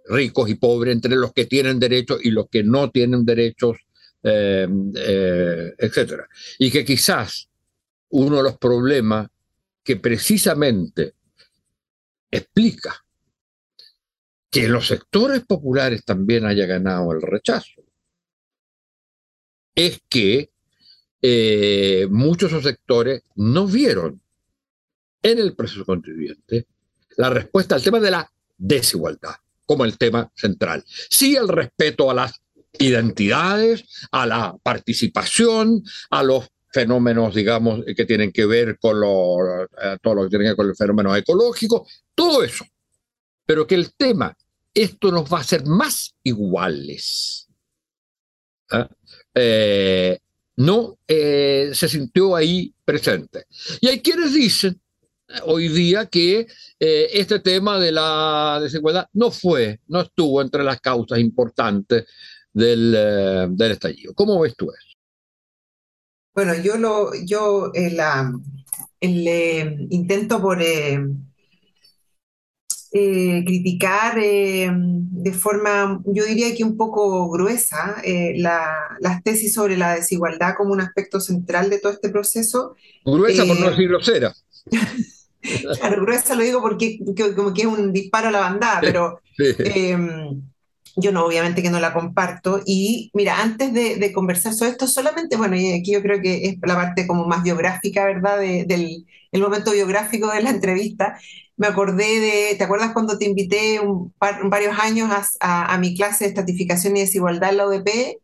ricos 0.09 0.49
y 0.49 0.55
pobres, 0.55 0.93
entre 0.93 1.15
los 1.15 1.31
que 1.31 1.45
tienen 1.45 1.79
derechos 1.79 2.19
y 2.23 2.31
los 2.31 2.49
que 2.49 2.63
no 2.63 2.89
tienen 2.89 3.23
derechos, 3.23 3.77
eh, 4.23 4.67
eh, 4.95 5.73
etc. 5.77 6.23
Y 6.59 6.71
que 6.71 6.83
quizás 6.83 7.47
uno 8.09 8.37
de 8.37 8.43
los 8.43 8.57
problemas 8.57 9.29
que 9.83 9.95
precisamente 9.95 11.13
explica 12.29 13.02
que 14.53 14.67
los 14.67 14.85
sectores 14.85 15.43
populares 15.47 16.05
también 16.05 16.45
haya 16.45 16.67
ganado 16.67 17.11
el 17.11 17.23
rechazo. 17.23 17.81
Es 19.73 19.99
que 20.07 20.51
eh, 21.23 22.07
muchos 22.11 22.51
de 22.51 22.61
sectores 22.61 23.23
no 23.35 23.65
vieron 23.65 24.21
en 25.23 25.39
el 25.39 25.55
proceso 25.55 25.83
contribuyente 25.83 26.67
la 27.17 27.31
respuesta 27.31 27.73
al 27.73 27.81
tema 27.81 27.99
de 27.99 28.11
la 28.11 28.31
desigualdad 28.55 29.33
como 29.65 29.85
el 29.85 29.97
tema 29.97 30.31
central. 30.35 30.83
Sí 31.09 31.35
el 31.35 31.47
respeto 31.47 32.11
a 32.11 32.13
las 32.13 32.33
identidades, 32.73 33.85
a 34.11 34.27
la 34.27 34.55
participación, 34.61 35.83
a 36.11 36.21
los 36.21 36.47
fenómenos, 36.71 37.33
digamos, 37.33 37.83
que 37.97 38.05
tienen 38.05 38.31
que 38.31 38.45
ver 38.45 38.77
con 38.77 38.99
lo, 38.99 39.63
eh, 39.63 39.97
todo 39.99 40.13
lo 40.13 40.23
que 40.23 40.29
tiene 40.29 40.45
que 40.45 40.49
ver 40.49 40.57
con 40.57 40.69
el 40.69 40.75
fenómeno 40.75 41.15
ecológico, 41.15 41.87
todo 42.13 42.43
eso. 42.43 42.65
Pero 43.45 43.65
que 43.65 43.75
el 43.75 43.93
tema 43.95 44.37
esto 44.73 45.11
nos 45.11 45.31
va 45.31 45.37
a 45.39 45.41
hacer 45.41 45.65
más 45.65 46.15
iguales. 46.23 47.47
¿Ah? 48.71 48.89
Eh, 49.35 50.19
no 50.55 50.97
eh, 51.07 51.71
se 51.73 51.89
sintió 51.89 52.35
ahí 52.35 52.73
presente. 52.85 53.45
Y 53.81 53.87
hay 53.87 54.01
quienes 54.01 54.33
dicen 54.33 54.79
eh, 55.27 55.39
hoy 55.45 55.67
día 55.69 56.05
que 56.07 56.47
este 56.79 57.39
tema 57.39 57.79
de 57.79 57.91
la 57.91 58.59
desigualdad 58.61 59.07
no 59.13 59.31
fue, 59.31 59.79
no 59.87 60.01
estuvo 60.01 60.41
entre 60.41 60.63
las 60.63 60.81
causas 60.81 61.19
importantes 61.19 62.05
del, 62.51 62.91
del 63.55 63.71
estallido. 63.71 64.13
¿Cómo 64.13 64.39
ves 64.41 64.53
tú 64.55 64.69
eso? 64.69 64.97
Bueno, 66.35 66.55
yo 66.61 66.77
lo, 66.77 67.11
yo 67.23 67.71
intento 69.01 70.41
por 70.41 70.61
eh, 72.95 73.43
criticar 73.43 74.19
eh, 74.19 74.71
de 74.71 75.33
forma, 75.33 75.99
yo 76.05 76.25
diría 76.25 76.53
que 76.55 76.63
un 76.63 76.77
poco 76.77 77.27
gruesa, 77.31 77.95
eh, 78.03 78.35
las 78.37 79.23
tesis 79.23 79.55
sobre 79.55 79.77
la 79.77 79.95
desigualdad 79.95 80.53
como 80.55 80.73
un 80.73 80.81
aspecto 80.81 81.19
central 81.19 81.71
de 81.71 81.79
todo 81.79 81.91
este 81.91 82.09
proceso. 82.09 82.75
Gruesa 83.03 83.45
por 83.47 83.59
no 83.59 83.71
decir 83.71 83.87
grosera. 83.87 84.35
claro, 85.79 86.03
gruesa 86.03 86.35
lo 86.35 86.43
digo 86.43 86.61
porque 86.61 86.99
como 87.35 87.51
que 87.51 87.63
es 87.63 87.67
un 87.67 87.91
disparo 87.91 88.27
a 88.27 88.31
la 88.31 88.41
bandada, 88.41 88.81
pero 88.81 89.19
yo 90.95 91.11
no, 91.11 91.25
obviamente 91.25 91.63
que 91.63 91.71
no 91.71 91.79
la 91.79 91.93
comparto. 91.93 92.61
Y 92.63 93.09
mira, 93.15 93.41
antes 93.41 93.73
de, 93.73 94.13
conversar 94.13 94.53
sobre 94.53 94.69
esto, 94.69 94.85
solamente, 94.85 95.35
bueno, 95.35 95.55
y 95.55 95.73
aquí 95.73 95.93
yo 95.93 96.03
creo 96.03 96.21
que 96.21 96.45
es 96.45 96.57
la 96.61 96.75
parte 96.75 97.07
como 97.07 97.25
más 97.25 97.41
biográfica, 97.41 98.05
¿verdad? 98.05 98.39
del 98.39 99.07
el 99.33 99.41
momento 99.41 99.71
biográfico 99.71 100.31
de 100.31 100.43
la 100.43 100.51
entrevista. 100.51 101.19
Me 101.55 101.67
acordé 101.67 102.19
de, 102.19 102.55
¿te 102.55 102.63
acuerdas 102.63 102.93
cuando 102.93 103.17
te 103.17 103.25
invité 103.25 103.79
un 103.79 104.13
varios 104.45 104.77
años 104.79 105.09
a, 105.39 105.73
a, 105.73 105.77
mi 105.77 105.95
clase 105.95 106.23
de 106.23 106.29
estatificación 106.29 106.97
y 106.97 107.01
desigualdad 107.01 107.51
en 107.51 107.57
la 107.57 107.67
UDP? 107.67 108.17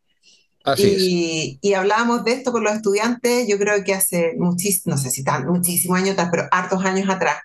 Así 0.64 1.60
y, 1.62 1.70
y, 1.70 1.74
hablábamos 1.74 2.26
de 2.26 2.34
esto 2.34 2.52
con 2.52 2.64
los 2.64 2.74
estudiantes, 2.74 3.48
yo 3.48 3.58
creo 3.58 3.84
que 3.84 3.94
hace 3.94 4.34
muchísimos, 4.38 4.98
no 4.98 5.02
sé 5.02 5.10
si 5.10 5.24
tan, 5.24 5.48
muchísimos 5.48 5.98
años 5.98 6.12
atrás, 6.12 6.30
pero 6.32 6.48
hartos 6.52 6.84
años 6.84 7.10
atrás 7.10 7.38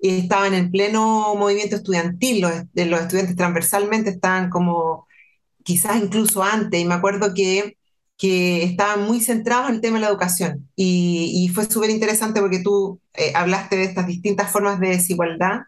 estaban 0.00 0.54
en 0.54 0.70
pleno 0.70 1.34
movimiento 1.34 1.76
estudiantil, 1.76 2.40
los, 2.40 2.52
los 2.74 3.00
estudiantes 3.00 3.36
transversalmente 3.36 4.10
estaban 4.10 4.48
como 4.48 5.06
quizás 5.64 6.02
incluso 6.02 6.42
antes, 6.42 6.80
y 6.80 6.84
me 6.84 6.94
acuerdo 6.94 7.34
que, 7.34 7.76
que 8.18 8.64
estaban 8.64 9.06
muy 9.06 9.20
centrados 9.20 9.68
en 9.68 9.76
el 9.76 9.80
tema 9.80 9.96
de 9.96 10.02
la 10.02 10.08
educación. 10.08 10.68
Y, 10.76 11.32
y 11.34 11.48
fue 11.48 11.64
súper 11.66 11.90
interesante 11.90 12.40
porque 12.40 12.60
tú 12.60 13.00
eh, 13.14 13.32
hablaste 13.34 13.76
de 13.76 13.84
estas 13.84 14.06
distintas 14.06 14.50
formas 14.50 14.80
de 14.80 14.88
desigualdad 14.88 15.60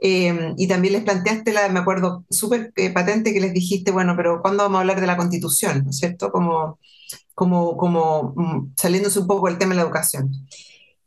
eh, 0.00 0.52
y 0.58 0.68
también 0.68 0.92
les 0.92 1.02
planteaste, 1.02 1.52
la, 1.52 1.68
me 1.70 1.80
acuerdo, 1.80 2.24
súper 2.28 2.72
eh, 2.76 2.90
patente 2.90 3.32
que 3.32 3.40
les 3.40 3.54
dijiste, 3.54 3.90
bueno, 3.90 4.14
pero 4.16 4.42
¿cuándo 4.42 4.62
vamos 4.64 4.76
a 4.76 4.80
hablar 4.80 5.00
de 5.00 5.06
la 5.06 5.16
constitución? 5.16 5.84
¿No 5.84 5.90
es 5.90 5.96
cierto? 5.98 6.30
Como, 6.30 6.78
como, 7.34 7.76
como 7.78 8.34
mm, 8.36 8.74
saliéndose 8.76 9.20
un 9.20 9.26
poco 9.26 9.48
del 9.48 9.58
tema 9.58 9.70
de 9.70 9.76
la 9.76 9.82
educación. 9.84 10.30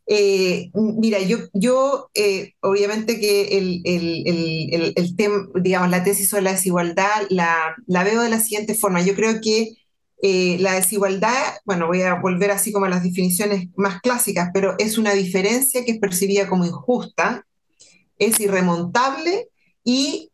Eh, 0.09 0.71
mira, 0.73 1.19
yo, 1.19 1.37
yo 1.53 2.09
eh, 2.13 2.53
obviamente 2.61 3.19
que 3.19 3.57
el, 3.57 3.81
el, 3.83 4.93
el, 4.95 5.15
tema, 5.17 5.47
digamos, 5.61 5.89
la 5.89 6.03
tesis 6.03 6.29
sobre 6.29 6.43
la 6.43 6.53
desigualdad 6.53 7.23
la, 7.29 7.75
la, 7.87 8.03
veo 8.05 8.21
de 8.21 8.29
la 8.29 8.39
siguiente 8.39 8.73
forma. 8.73 9.01
Yo 9.01 9.15
creo 9.15 9.41
que 9.41 9.73
eh, 10.21 10.57
la 10.59 10.73
desigualdad, 10.73 11.55
bueno, 11.65 11.87
voy 11.87 12.01
a 12.01 12.15
volver 12.15 12.51
así 12.51 12.71
como 12.71 12.85
a 12.85 12.89
las 12.89 13.03
definiciones 13.03 13.67
más 13.75 14.01
clásicas, 14.01 14.49
pero 14.53 14.75
es 14.79 14.97
una 14.97 15.13
diferencia 15.13 15.85
que 15.85 15.91
es 15.91 15.99
percibida 15.99 16.47
como 16.47 16.65
injusta, 16.65 17.45
es 18.17 18.39
irremontable 18.39 19.49
y 19.83 20.31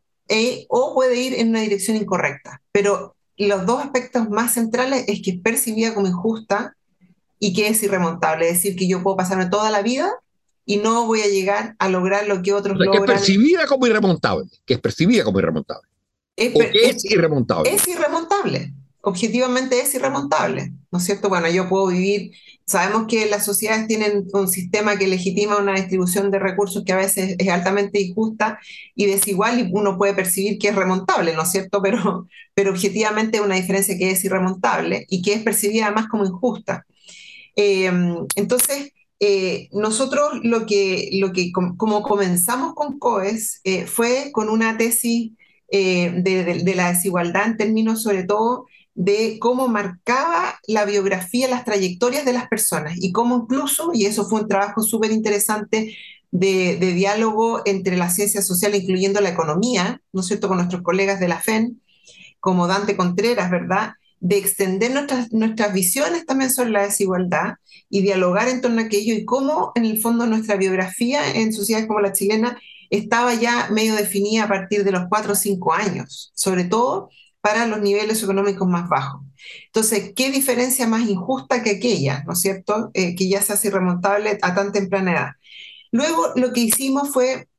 o 0.70 0.94
puede 0.94 1.22
ir 1.22 1.34
en 1.36 1.50
una 1.50 1.62
dirección 1.62 1.98
incorrecta. 1.98 2.62
Pero 2.72 3.16
los 3.38 3.66
dos 3.66 3.82
aspectos 3.82 4.30
más 4.30 4.54
centrales 4.54 5.06
es 5.08 5.22
que 5.22 5.32
es 5.32 5.40
percibida 5.40 5.94
como 5.94 6.08
injusta 6.08 6.76
y 7.40 7.54
que 7.54 7.68
es 7.68 7.84
irremontable. 7.84 8.48
Es 8.48 8.56
decir, 8.56 8.76
que 8.76 8.88
yo 8.88 9.04
puedo 9.04 9.18
pasarme 9.18 9.48
toda 9.48 9.70
la 9.70 9.82
vida 9.82 10.12
y 10.66 10.78
no 10.78 11.06
voy 11.06 11.22
a 11.22 11.28
llegar 11.28 11.76
a 11.78 11.90
lograr 11.90 12.28
lo 12.28 12.42
que 12.42 12.54
otros 12.54 12.76
o 12.76 12.78
sea, 12.78 12.86
logran. 12.86 13.06
Que 13.06 13.14
es 13.14 13.20
percibida 13.20 13.68
como 13.68 13.86
irremontable, 13.86 14.50
que 14.66 14.76
es 14.76 14.80
percibida 14.80 15.24
como 15.24 15.40
irremontable. 15.40 15.88
Es, 16.36 16.56
o 16.56 16.60
que 16.60 16.72
es, 16.74 16.96
es, 16.96 17.06
irremontable. 17.06 17.74
Es 17.74 17.88
irremontable, 17.88 18.74
objetivamente 19.06 19.82
es 19.82 19.94
irremontable, 19.96 20.72
¿no 20.90 20.98
es 20.98 21.04
cierto? 21.04 21.28
Bueno, 21.28 21.50
yo 21.50 21.68
puedo 21.68 21.88
vivir, 21.88 22.32
sabemos 22.66 23.06
que 23.06 23.26
las 23.26 23.44
sociedades 23.44 23.86
tienen 23.86 24.26
un 24.32 24.48
sistema 24.48 24.96
que 24.96 25.08
legitima 25.08 25.58
una 25.58 25.74
distribución 25.74 26.32
de 26.32 26.40
recursos 26.40 26.86
que 26.86 26.94
a 26.94 26.98
veces 26.98 27.36
es 27.38 27.50
altamente 27.50 28.00
injusta 28.00 28.60
y 28.96 29.06
desigual 29.08 29.60
y 29.60 29.70
uno 29.74 29.98
puede 29.98 30.14
percibir 30.14 30.58
que 30.58 30.70
es 30.70 30.76
remontable, 30.76 31.34
¿no 31.34 31.44
es 31.44 31.52
cierto? 31.52 31.82
Pero, 31.82 32.28
pero 32.56 32.72
objetivamente 32.72 33.38
es 33.38 33.44
una 33.44 33.56
diferencia 33.56 33.98
que 33.98 34.12
es 34.12 34.24
irremontable 34.24 35.06
y 35.10 35.22
que 35.22 35.34
es 35.34 35.44
percibida 35.44 35.88
además 35.88 36.08
como 36.08 36.26
injusta. 36.26 36.86
Eh, 37.58 37.92
entonces, 38.38 38.94
eh, 39.20 39.68
nosotros 39.74 40.40
lo 40.44 40.66
que, 40.66 41.10
lo 41.14 41.34
que 41.34 41.52
como 41.52 42.04
comenzamos 42.04 42.74
con 42.74 43.00
COES 43.00 43.60
eh, 43.66 43.86
fue 43.86 44.30
con 44.32 44.48
una 44.50 44.78
tesis 44.78 45.34
de, 45.70 46.62
de, 46.64 46.76
la 46.76 46.94
desigualdad 46.94 47.48
en 47.48 47.58
términos 47.58 48.04
sobre 48.04 48.24
todo 48.26 48.68
de 48.96 49.38
cómo 49.40 49.68
marcaba 49.68 50.60
la 50.68 50.86
biografía, 50.86 51.48
las 51.48 51.66
trayectorias 51.66 52.26
de 52.26 52.34
las 52.34 52.48
personas 52.48 52.96
y 52.98 53.12
cómo 53.12 53.38
incluso, 53.44 53.92
y 53.94 54.06
eso 54.06 54.26
fue 54.26 54.42
un 54.42 54.48
trabajo 54.48 54.84
súper 54.84 55.12
interesante 55.12 55.96
de, 56.32 56.78
diálogo 56.78 57.62
entre 57.66 57.96
la 57.98 58.10
ciencia 58.10 58.42
social, 58.42 58.76
incluyendo 58.76 59.22
la 59.22 59.30
economía, 59.30 60.02
¿no 60.12 60.22
es 60.22 60.28
cierto?, 60.28 60.48
con 60.48 60.58
nuestros 60.58 60.82
colegas 60.82 61.20
de 61.20 61.28
la 61.28 61.40
FEN, 61.40 61.82
como 62.40 62.68
Dante 62.68 62.96
Contreras, 62.98 63.52
¿verdad?, 63.52 63.94
de 64.20 64.38
extender 64.38 64.92
nuestras, 64.92 65.32
nuestras 65.34 65.74
visiones 65.74 66.26
también 66.26 66.50
sobre 66.50 66.70
la 66.70 66.84
desigualdad 66.84 67.56
y 67.90 68.02
dialogar 68.02 68.48
en 68.48 68.62
torno 68.62 68.82
a 68.82 68.86
aquello 68.86 69.14
y 69.14 69.26
cómo 69.26 69.74
en 69.76 69.86
el 69.86 70.00
fondo 70.00 70.26
nuestra 70.26 70.56
biografía 70.56 71.36
en 71.36 71.52
sociedades 71.52 71.88
como 71.88 72.00
la 72.00 72.14
chilena 72.14 72.58
estaba 72.90 73.34
ya 73.34 73.68
medio 73.70 73.96
definida 73.96 74.46
a 74.46 74.48
partir 74.48 74.84
de 74.84 74.92
los 74.92 75.04
cuatro 75.10 75.34
o 75.34 75.36
cinco 75.36 75.74
años, 75.74 76.32
sobre 76.36 76.64
todo 76.64 77.10
para 77.44 77.68
los 77.68 77.82
niveles 77.82 78.24
económicos 78.24 78.66
más 78.70 78.88
bajos. 78.88 79.22
Entonces, 79.66 80.14
¿qué 80.16 80.32
diferencia 80.32 80.88
más 80.88 81.10
injusta 81.10 81.62
que 81.62 81.72
aquella, 81.72 82.24
¿no 82.26 82.32
es 82.32 82.40
cierto?, 82.40 82.90
eh, 82.94 83.16
que 83.18 83.28
ya 83.28 83.42
se 83.42 83.52
hace 83.52 83.68
irremontable 83.68 84.40
a 84.42 84.56
tan 84.56 84.72
temprana 84.72 85.12
edad. 85.12 85.32
Luego, 85.92 86.32
lo 86.38 86.54
que 86.54 86.62
hicimos 86.62 87.10
fue 87.12 87.50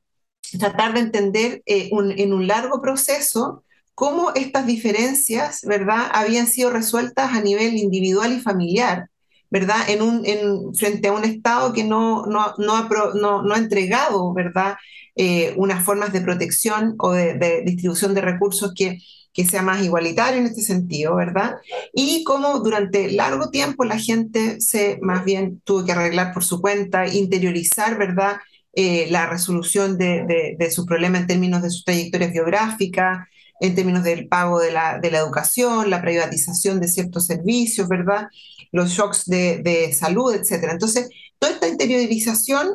tratar 0.58 0.94
de 0.94 1.00
entender 1.00 1.62
eh, 1.66 1.90
un, 1.92 2.12
en 2.12 2.32
un 2.32 2.46
largo 2.46 2.80
proceso 2.80 3.62
cómo 3.94 4.32
estas 4.34 4.64
diferencias, 4.66 5.60
¿verdad?, 5.64 6.08
habían 6.14 6.46
sido 6.46 6.70
resueltas 6.70 7.34
a 7.34 7.42
nivel 7.42 7.76
individual 7.76 8.32
y 8.32 8.40
familiar, 8.40 9.10
¿verdad?, 9.50 9.90
en 9.90 10.00
un, 10.00 10.24
en, 10.24 10.74
frente 10.74 11.08
a 11.08 11.12
un 11.12 11.24
Estado 11.24 11.74
que 11.74 11.84
no, 11.84 12.24
no, 12.24 12.54
no, 12.56 12.74
ha, 12.74 12.88
no, 13.14 13.42
no 13.42 13.54
ha, 13.54 13.58
entregado, 13.58 14.32
¿verdad?, 14.32 14.76
eh, 15.14 15.52
unas 15.58 15.84
formas 15.84 16.10
de 16.14 16.22
protección 16.22 16.94
o 16.98 17.12
de, 17.12 17.34
de 17.34 17.62
distribución 17.66 18.14
de 18.14 18.22
recursos 18.22 18.72
que, 18.74 18.98
que, 19.34 19.44
sea 19.46 19.62
más 19.62 19.82
igualitario 19.82 20.40
en 20.40 20.46
este 20.46 20.62
sentido, 20.62 21.16
¿verdad? 21.16 21.56
Y 21.92 22.24
cómo 22.24 22.60
durante 22.60 23.10
largo 23.10 23.50
tiempo 23.50 23.84
la 23.84 23.98
gente 23.98 24.60
se 24.60 24.98
más 25.02 25.24
bien 25.24 25.60
tuvo 25.64 25.84
que 25.84 25.92
arreglar 25.92 26.32
por 26.32 26.44
su 26.44 26.60
cuenta, 26.60 27.06
interiorizar, 27.06 27.98
¿verdad?, 27.98 28.36
eh, 28.76 29.06
la 29.10 29.26
resolución 29.26 29.98
de, 29.98 30.24
de, 30.24 30.56
de 30.58 30.70
su 30.70 30.84
problema 30.84 31.18
en 31.18 31.28
términos 31.28 31.62
de 31.62 31.70
sus 31.70 31.84
trayectorias 31.84 32.32
biográficas, 32.32 33.28
en 33.60 33.74
términos 33.74 34.04
del 34.04 34.28
pago 34.28 34.60
de 34.60 34.72
la, 34.72 34.98
de 34.98 35.10
la, 35.10 35.18
educación, 35.18 35.90
la 35.90 36.02
privatización 36.02 36.80
de 36.80 36.88
ciertos 36.88 37.26
servicios, 37.26 37.88
¿verdad? 37.88 38.28
Los 38.72 38.90
shocks 38.90 39.26
de, 39.26 39.94
salud, 39.98 40.34
etc. 40.34 40.70
Entonces, 40.70 41.08
toda 41.38 41.52
esta 41.52 41.68
interiorización 41.68 42.74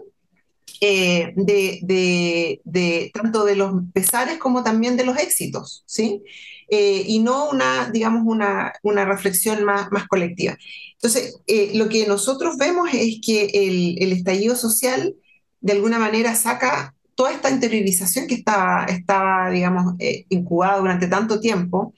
eh, 0.81 1.33
de, 1.35 1.79
de, 1.83 2.61
de, 2.63 3.11
tanto 3.13 3.45
de 3.45 3.55
los 3.55 3.73
pesares 3.93 4.37
como 4.37 4.63
también 4.63 4.97
de 4.97 5.05
los 5.05 5.17
éxitos, 5.17 5.83
¿sí? 5.85 6.21
Eh, 6.69 7.03
y 7.07 7.19
no 7.19 7.49
una, 7.49 7.89
digamos, 7.89 8.23
una, 8.25 8.73
una 8.83 9.03
reflexión 9.03 9.63
más, 9.63 9.91
más 9.91 10.07
colectiva. 10.07 10.55
Entonces, 10.93 11.39
eh, 11.47 11.71
lo 11.73 11.89
que 11.89 12.05
nosotros 12.05 12.57
vemos 12.57 12.89
es 12.93 13.19
que 13.25 13.45
el, 13.53 14.01
el 14.03 14.11
estallido 14.11 14.55
social, 14.55 15.15
de 15.61 15.73
alguna 15.73 15.97
manera, 15.97 16.35
saca 16.35 16.93
toda 17.15 17.31
esta 17.31 17.49
interiorización 17.49 18.27
que 18.27 18.35
estaba, 18.35 18.85
estaba 18.85 19.49
digamos, 19.49 19.95
eh, 19.99 20.25
incubada 20.29 20.77
durante 20.77 21.07
tanto 21.07 21.39
tiempo. 21.39 21.93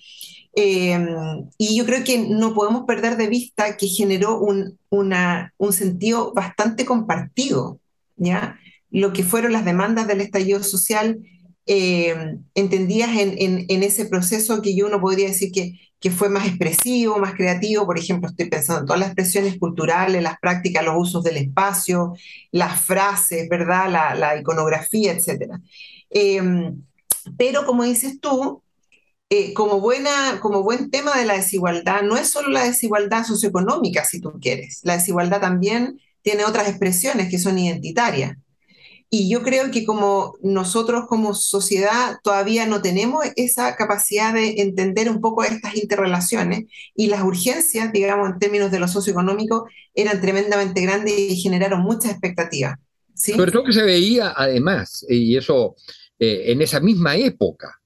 Y 0.53 1.77
yo 1.77 1.85
creo 1.85 2.03
que 2.03 2.17
no 2.17 2.53
podemos 2.53 2.83
perder 2.85 3.15
de 3.15 3.27
vista 3.27 3.77
que 3.77 3.87
generó 3.87 4.39
un, 4.39 4.77
una, 4.89 5.53
un 5.57 5.71
sentido 5.71 6.33
bastante 6.33 6.83
compartido, 6.85 7.79
¿ya? 8.17 8.59
Lo 8.91 9.13
que 9.13 9.23
fueron 9.23 9.53
las 9.53 9.65
demandas 9.65 10.07
del 10.07 10.21
estallido 10.21 10.61
social, 10.63 11.19
eh, 11.65 12.37
entendidas 12.53 13.17
en, 13.17 13.35
en, 13.37 13.65
en, 13.67 13.83
ese 13.83 14.05
proceso 14.05 14.61
que 14.61 14.75
yo 14.75 14.87
uno 14.87 14.99
podría 14.99 15.27
decir 15.27 15.51
que, 15.51 15.79
que 15.99 16.11
fue 16.11 16.29
más 16.29 16.47
expresivo, 16.47 17.17
más 17.17 17.33
creativo. 17.33 17.85
Por 17.85 17.97
ejemplo, 17.97 18.29
estoy 18.29 18.49
pensando 18.49 18.81
en 18.81 18.85
todas 18.87 18.99
las 18.99 19.09
expresiones 19.09 19.57
culturales, 19.57 20.21
las 20.21 20.39
prácticas, 20.39 20.83
los 20.83 20.95
usos 20.97 21.23
del 21.23 21.37
espacio, 21.37 22.13
las 22.51 22.81
frases, 22.85 23.47
¿verdad? 23.49 23.89
La, 23.89 24.15
la 24.15 24.37
iconografía, 24.37 25.13
etc. 25.13 25.51
Eh, 26.09 26.41
pero 27.37 27.65
como 27.65 27.83
dices 27.83 28.19
tú, 28.19 28.63
eh, 29.33 29.53
como, 29.53 29.79
buena, 29.79 30.39
como 30.41 30.61
buen 30.61 30.91
tema 30.91 31.15
de 31.17 31.25
la 31.25 31.35
desigualdad, 31.35 32.01
no 32.01 32.17
es 32.17 32.29
solo 32.29 32.49
la 32.49 32.65
desigualdad 32.65 33.23
socioeconómica, 33.23 34.03
si 34.03 34.19
tú 34.19 34.33
quieres. 34.41 34.81
La 34.83 34.97
desigualdad 34.97 35.39
también 35.39 36.01
tiene 36.21 36.43
otras 36.43 36.67
expresiones 36.67 37.29
que 37.29 37.39
son 37.39 37.57
identitarias. 37.57 38.37
Y 39.13 39.29
yo 39.29 39.43
creo 39.43 39.71
que 39.71 39.83
como 39.85 40.37
nosotros 40.41 41.03
como 41.05 41.33
sociedad 41.33 42.19
todavía 42.23 42.65
no 42.65 42.81
tenemos 42.81 43.25
esa 43.35 43.75
capacidad 43.75 44.33
de 44.33 44.61
entender 44.61 45.09
un 45.09 45.19
poco 45.19 45.43
estas 45.43 45.75
interrelaciones 45.75 46.63
y 46.95 47.07
las 47.07 47.21
urgencias, 47.21 47.91
digamos, 47.91 48.29
en 48.29 48.39
términos 48.39 48.71
de 48.71 48.79
lo 48.79 48.87
socioeconómico, 48.87 49.67
eran 49.93 50.21
tremendamente 50.21 50.81
grandes 50.81 51.19
y 51.19 51.35
generaron 51.35 51.81
muchas 51.81 52.11
expectativas. 52.11 52.79
¿sí? 53.13 53.33
Sobre 53.33 53.51
todo 53.51 53.65
que 53.65 53.73
se 53.73 53.83
veía 53.83 54.33
además, 54.33 55.05
y 55.09 55.35
eso 55.35 55.75
eh, 56.17 56.51
en 56.53 56.61
esa 56.61 56.79
misma 56.79 57.17
época, 57.17 57.81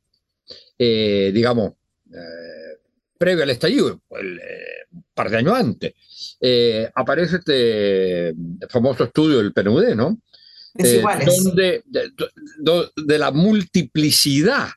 eh, 0.78 1.32
digamos, 1.34 1.72
eh, 2.14 2.78
previo 3.18 3.44
al 3.44 3.50
estallido, 3.50 4.00
un 4.12 5.06
par 5.14 5.32
de 5.32 5.38
años 5.38 5.56
antes, 5.56 5.94
aparece 6.94 7.38
este 7.38 8.36
famoso 8.70 9.06
estudio 9.06 9.38
del 9.38 9.54
PNUD, 9.54 9.96
¿no? 9.96 10.20
Desiguales. 10.76 11.28
Eh, 11.28 11.42
donde, 11.44 11.84
de, 11.86 12.12
de, 12.60 12.90
de, 12.96 13.20
la 13.20 13.32
multiplicidad 13.32 14.70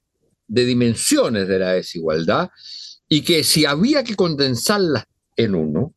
de 0.46 0.64
dimensiones 0.64 1.46
de 1.46 1.58
la 1.58 1.72
desigualdad 1.72 2.50
y 3.08 3.22
que 3.22 3.44
si 3.44 3.64
había 3.64 4.02
que 4.04 4.16
condensarlas 4.16 5.04
en 5.36 5.54
uno, 5.54 5.94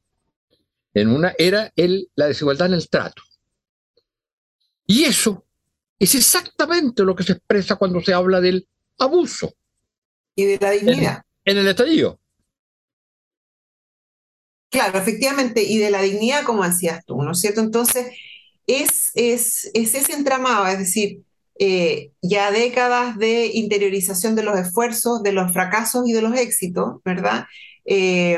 en 0.94 1.10
una, 1.10 1.34
era 1.38 1.72
el, 1.76 2.10
la 2.16 2.28
desigualdad 2.28 2.68
en 2.68 2.74
el 2.74 2.90
trato. 2.90 3.24
Y 4.86 5.04
eso 5.04 5.46
es 6.00 6.16
exactamente 6.16 7.04
lo 7.04 7.16
que 7.16 7.24
se 7.24 7.34
expresa 7.34 7.76
cuando 7.76 8.02
se 8.02 8.14
habla 8.14 8.42
del 8.42 8.68
abuso. 8.98 9.54
Y 10.36 10.46
de 10.46 10.58
la 10.60 10.72
dignidad. 10.72 11.24
En, 11.46 11.58
el 11.58 11.68
estadio. 11.68 12.20
Claro, 14.70 14.98
efectivamente, 14.98 15.64
y 15.64 15.78
de 15.78 15.92
la 15.92 16.02
dignidad, 16.02 16.44
como 16.44 16.64
decías 16.64 17.06
tú, 17.06 17.22
¿no 17.22 17.32
es 17.32 17.40
cierto? 17.40 17.62
Entonces, 17.62 18.08
es, 18.68 19.12
es, 19.16 19.70
es 19.74 19.96
ese 19.96 20.14
entramado, 20.14 20.68
es 20.68 20.80
decir, 20.80 21.22
eh, 21.60 22.12
ya 22.22 22.52
décadas 22.52 23.18
de 23.18 23.48
interiorización 23.54 24.36
de 24.36 24.44
los 24.44 24.58
esfuerzos, 24.58 25.24
de 25.24 25.34
los 25.34 25.52
fracasos 25.54 26.08
y 26.08 26.14
de 26.14 26.22
los 26.22 26.36
éxitos, 26.36 27.02
¿verdad? 27.06 27.46
Eh, 27.86 28.38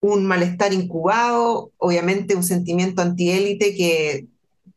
un 0.00 0.26
malestar 0.26 0.72
incubado, 0.72 1.72
obviamente 1.76 2.34
un 2.34 2.44
sentimiento 2.44 3.02
antiélite 3.02 3.74
que 3.74 4.26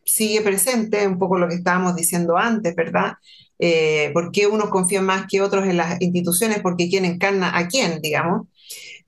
sigue 0.06 0.42
presente, 0.42 1.08
un 1.08 1.20
poco 1.20 1.38
lo 1.38 1.48
que 1.48 1.56
estábamos 1.56 1.96
diciendo 1.96 2.38
antes, 2.38 2.76
¿verdad? 2.76 3.14
Eh, 3.60 4.10
¿Por 4.14 4.32
qué 4.32 4.48
unos 4.48 4.70
confían 4.70 5.06
más 5.06 5.28
que 5.28 5.42
otros 5.42 5.66
en 5.68 5.78
las 5.78 6.02
instituciones? 6.02 6.60
Porque 6.62 6.90
quién 6.90 7.06
encarna 7.06 7.58
a 7.58 7.68
quién, 7.68 8.02
digamos. 8.02 8.48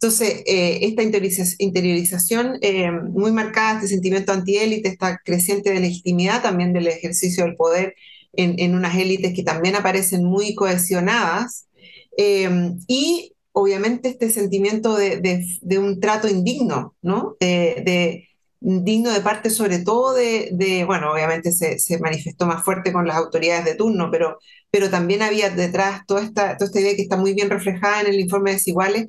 Entonces, 0.03 0.43
eh, 0.47 0.79
esta 0.81 1.01
interiorización 1.01 2.57
eh, 2.59 2.91
muy 2.91 3.31
marcada, 3.31 3.75
este 3.75 3.87
sentimiento 3.87 4.33
antiélite, 4.33 4.89
esta 4.89 5.21
creciente 5.23 5.71
de 5.71 5.79
legitimidad 5.79 6.41
también 6.41 6.73
del 6.73 6.87
ejercicio 6.87 7.45
del 7.45 7.55
poder 7.55 7.95
en, 8.33 8.59
en 8.59 8.75
unas 8.75 8.97
élites 8.97 9.33
que 9.33 9.43
también 9.43 9.77
aparecen 9.77 10.25
muy 10.25 10.55
cohesionadas, 10.55 11.69
y 12.17 13.33
obviamente 13.53 14.09
este 14.09 14.29
sentimiento 14.29 14.97
de, 14.97 15.21
de, 15.61 15.79
un 15.79 16.01
trato 16.01 16.27
indigno, 16.27 16.95
¿no? 17.01 17.37
De, 17.39 18.27
digno 18.59 19.09
de 19.09 19.21
parte 19.21 19.49
sobre 19.49 19.79
todo 19.79 20.13
de, 20.13 20.83
bueno, 20.85 21.13
obviamente 21.13 21.53
se, 21.53 21.79
se, 21.79 21.97
manifestó 21.99 22.45
más 22.45 22.61
fuerte 22.65 22.91
con 22.91 23.07
las 23.07 23.15
autoridades 23.15 23.63
de 23.63 23.75
turno, 23.75 24.09
pero, 24.11 24.37
pero 24.69 24.89
también 24.89 25.21
había 25.21 25.49
detrás 25.49 26.05
toda 26.05 26.23
esta, 26.23 26.57
toda 26.57 26.67
esta 26.67 26.81
idea 26.81 26.95
que 26.95 27.03
está 27.03 27.15
muy 27.15 27.33
bien 27.33 27.49
reflejada 27.49 28.01
en 28.01 28.07
el 28.07 28.19
informe 28.19 28.51
de 28.51 28.57
Desiguales 28.57 29.07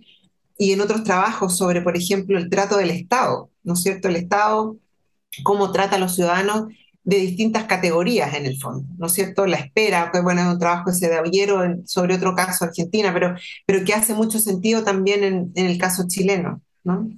y 0.57 0.73
en 0.73 0.81
otros 0.81 1.03
trabajos 1.05 1.57
sobre, 1.57 1.83
por 1.83 1.97
ejemplo, 1.97 2.39
el 2.39 2.49
trato 2.49 2.77
del 2.77 2.91
Estado, 2.91 3.51
¿no 3.63 3.75
es 3.75 3.83
cierto? 3.83 4.09
El 4.09 4.17
Estado, 4.17 4.77
cómo 5.43 5.73
trata 5.73 5.97
a 5.97 5.99
los 5.99 6.15
ciudadanos 6.15 6.69
de 7.03 7.19
distintas 7.19 7.65
categorías 7.65 8.35
en 8.35 8.47
el 8.47 8.59
fondo, 8.59 8.87
¿no 8.97 9.07
es 9.07 9.13
cierto? 9.13 9.47
La 9.47 9.59
espera, 9.59 10.11
que 10.13 10.21
bueno, 10.21 10.41
es 10.41 10.47
un 10.47 10.59
trabajo 10.59 10.91
ese 10.91 11.09
de 11.09 11.17
Auyero 11.17 11.61
sobre 11.85 12.15
otro 12.15 12.35
caso 12.35 12.65
Argentina, 12.65 13.13
pero, 13.13 13.37
pero 13.67 13.85
que 13.85 13.93
hace 13.93 14.15
mucho 14.15 14.39
sentido 14.39 14.85
también 14.85 15.23
en, 15.23 15.53
en 15.55 15.67
el 15.67 15.77
caso 15.77 16.05
chileno, 16.09 16.63
¿no? 16.83 17.11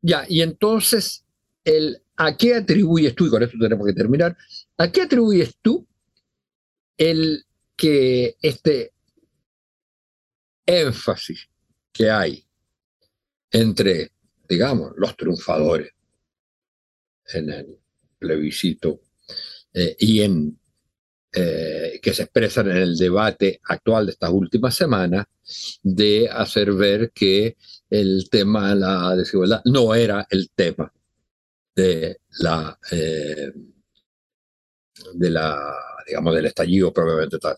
Ya, 0.00 0.24
y 0.28 0.42
entonces, 0.42 1.24
el, 1.64 2.00
¿a 2.16 2.36
qué 2.36 2.54
atribuyes 2.54 3.14
tú, 3.14 3.26
y 3.26 3.30
con 3.30 3.42
esto 3.42 3.58
tenemos 3.60 3.86
que 3.86 3.92
terminar, 3.92 4.36
¿a 4.78 4.90
qué 4.90 5.02
atribuyes 5.02 5.56
tú 5.60 5.86
el 6.96 7.44
que 7.76 8.36
este 8.40 8.92
énfasis 10.64 11.48
que 11.98 12.08
hay 12.08 12.44
entre, 13.50 14.12
digamos, 14.48 14.92
los 14.96 15.16
triunfadores 15.16 15.90
en 17.34 17.50
el 17.50 17.78
plebiscito 18.20 19.00
eh, 19.74 19.96
y 19.98 20.20
en 20.22 20.56
eh, 21.32 21.98
que 22.00 22.14
se 22.14 22.22
expresan 22.22 22.70
en 22.70 22.76
el 22.76 22.96
debate 22.96 23.60
actual 23.64 24.06
de 24.06 24.12
estas 24.12 24.30
últimas 24.30 24.76
semanas, 24.76 25.26
de 25.82 26.28
hacer 26.30 26.72
ver 26.72 27.10
que 27.12 27.56
el 27.90 28.28
tema 28.30 28.70
de 28.70 28.76
la 28.76 29.16
desigualdad 29.16 29.60
no 29.64 29.92
era 29.92 30.24
el 30.30 30.50
tema 30.54 30.92
de 31.74 32.20
la, 32.38 32.78
eh, 32.92 33.52
de 35.14 35.30
la 35.30 35.74
digamos, 36.06 36.34
del 36.34 36.46
estallido 36.46 36.92
propiamente 36.92 37.38
tal. 37.38 37.56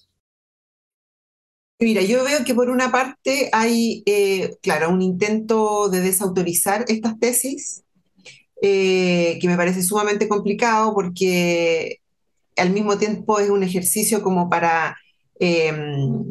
Mira, 1.81 2.03
yo 2.03 2.23
veo 2.25 2.45
que 2.45 2.55
por 2.55 2.69
una 2.69 2.93
parte 2.93 3.49
hay, 3.53 4.05
claro, 4.63 4.91
un 4.91 5.01
intento 5.01 5.89
de 5.89 6.01
desautorizar 6.01 6.85
estas 6.89 7.19
tesis, 7.19 7.85
eh, 8.63 9.39
que 9.41 9.49
me 9.49 9.57
parece 9.57 9.83
sumamente 9.83 10.29
complicado 10.29 10.93
porque 10.95 12.01
al 12.57 12.71
mismo 12.71 12.99
tiempo 12.99 13.39
es 13.41 13.49
un 13.49 13.63
ejercicio 13.63 14.23
como 14.23 14.51
para 14.51 14.99
em, 15.39 16.25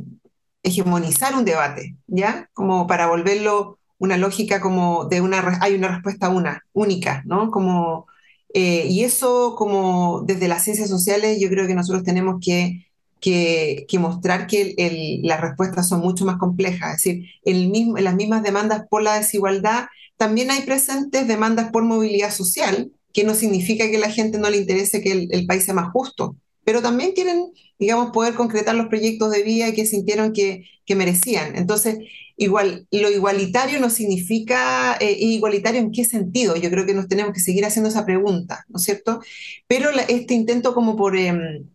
hegemonizar 0.63 1.35
un 1.35 1.45
debate, 1.45 1.95
¿ya? 2.07 2.49
Como 2.53 2.85
para 2.87 3.07
volverlo 3.07 3.79
una 3.97 4.17
lógica 4.17 4.61
como 4.61 5.05
de 5.05 5.21
una, 5.21 5.57
hay 5.61 5.73
una 5.75 5.89
respuesta 5.89 6.29
una, 6.29 6.63
única, 6.73 7.23
¿no? 7.25 7.49
Como, 7.51 8.07
eh, 8.53 8.85
y 8.87 9.03
eso 9.03 9.55
como 9.57 10.21
desde 10.25 10.47
las 10.47 10.63
ciencias 10.63 10.89
sociales 10.89 11.39
yo 11.41 11.49
creo 11.49 11.67
que 11.67 11.75
nosotros 11.75 12.03
tenemos 12.03 12.37
que, 12.43 12.88
que, 13.19 13.85
mostrar 13.99 14.47
que 14.47 15.19
las 15.23 15.41
respuestas 15.41 15.87
son 15.87 16.01
mucho 16.01 16.25
más 16.25 16.37
complejas, 16.37 17.05
es 17.05 17.15
decir, 17.15 17.95
las 17.97 18.15
mismas 18.15 18.43
demandas 18.43 18.83
por 18.89 19.03
la 19.03 19.15
desigualdad 19.15 19.85
también 20.19 20.51
hay 20.51 20.63
presentes 20.63 21.29
demandas 21.29 21.71
por 21.71 21.85
movilidad 21.85 22.33
social, 22.33 22.91
que 23.13 23.23
no 23.23 23.33
significa 23.33 23.89
que 23.89 23.95
a 23.95 24.01
la 24.01 24.11
gente 24.11 24.37
no 24.37 24.49
le 24.49 24.57
interese 24.57 25.01
que 25.01 25.29
el, 25.31 25.45
país 25.47 25.63
sea 25.63 25.73
más 25.73 25.93
justo, 25.93 26.35
pero 26.65 26.81
también 26.81 27.13
quieren, 27.13 27.53
digamos, 27.79 28.11
poder 28.11 28.33
concretar 28.33 28.75
los 28.75 28.87
proyectos 28.87 29.31
de 29.31 29.43
vida 29.43 29.71
que 29.71 29.85
sintieron 29.85 30.33
que, 30.33 30.65
merecían. 30.93 31.55
Entonces, 31.55 31.99
igual, 32.35 32.85
lo 32.91 33.09
igualitario 33.09 33.79
no 33.79 33.89
significa, 33.89 34.97
eh, 34.99 35.15
igualitario 35.19 35.79
en 35.79 35.91
qué 35.91 36.03
sentido, 36.03 36.57
yo 36.57 36.69
creo 36.69 36.85
que 36.85 36.95
nos 36.95 37.07
tenemos 37.07 37.31
que 37.31 37.39
seguir 37.39 37.63
haciendo 37.63 37.89
esa 37.89 38.05
pregunta, 38.05 38.65
¿no 38.67 38.77
es 38.77 38.83
cierto? 38.83 39.21
Pero 39.67 39.89
este 40.09 40.33
intento 40.33 40.73
como 40.73 40.97
por, 40.97 41.15
em, 41.15 41.69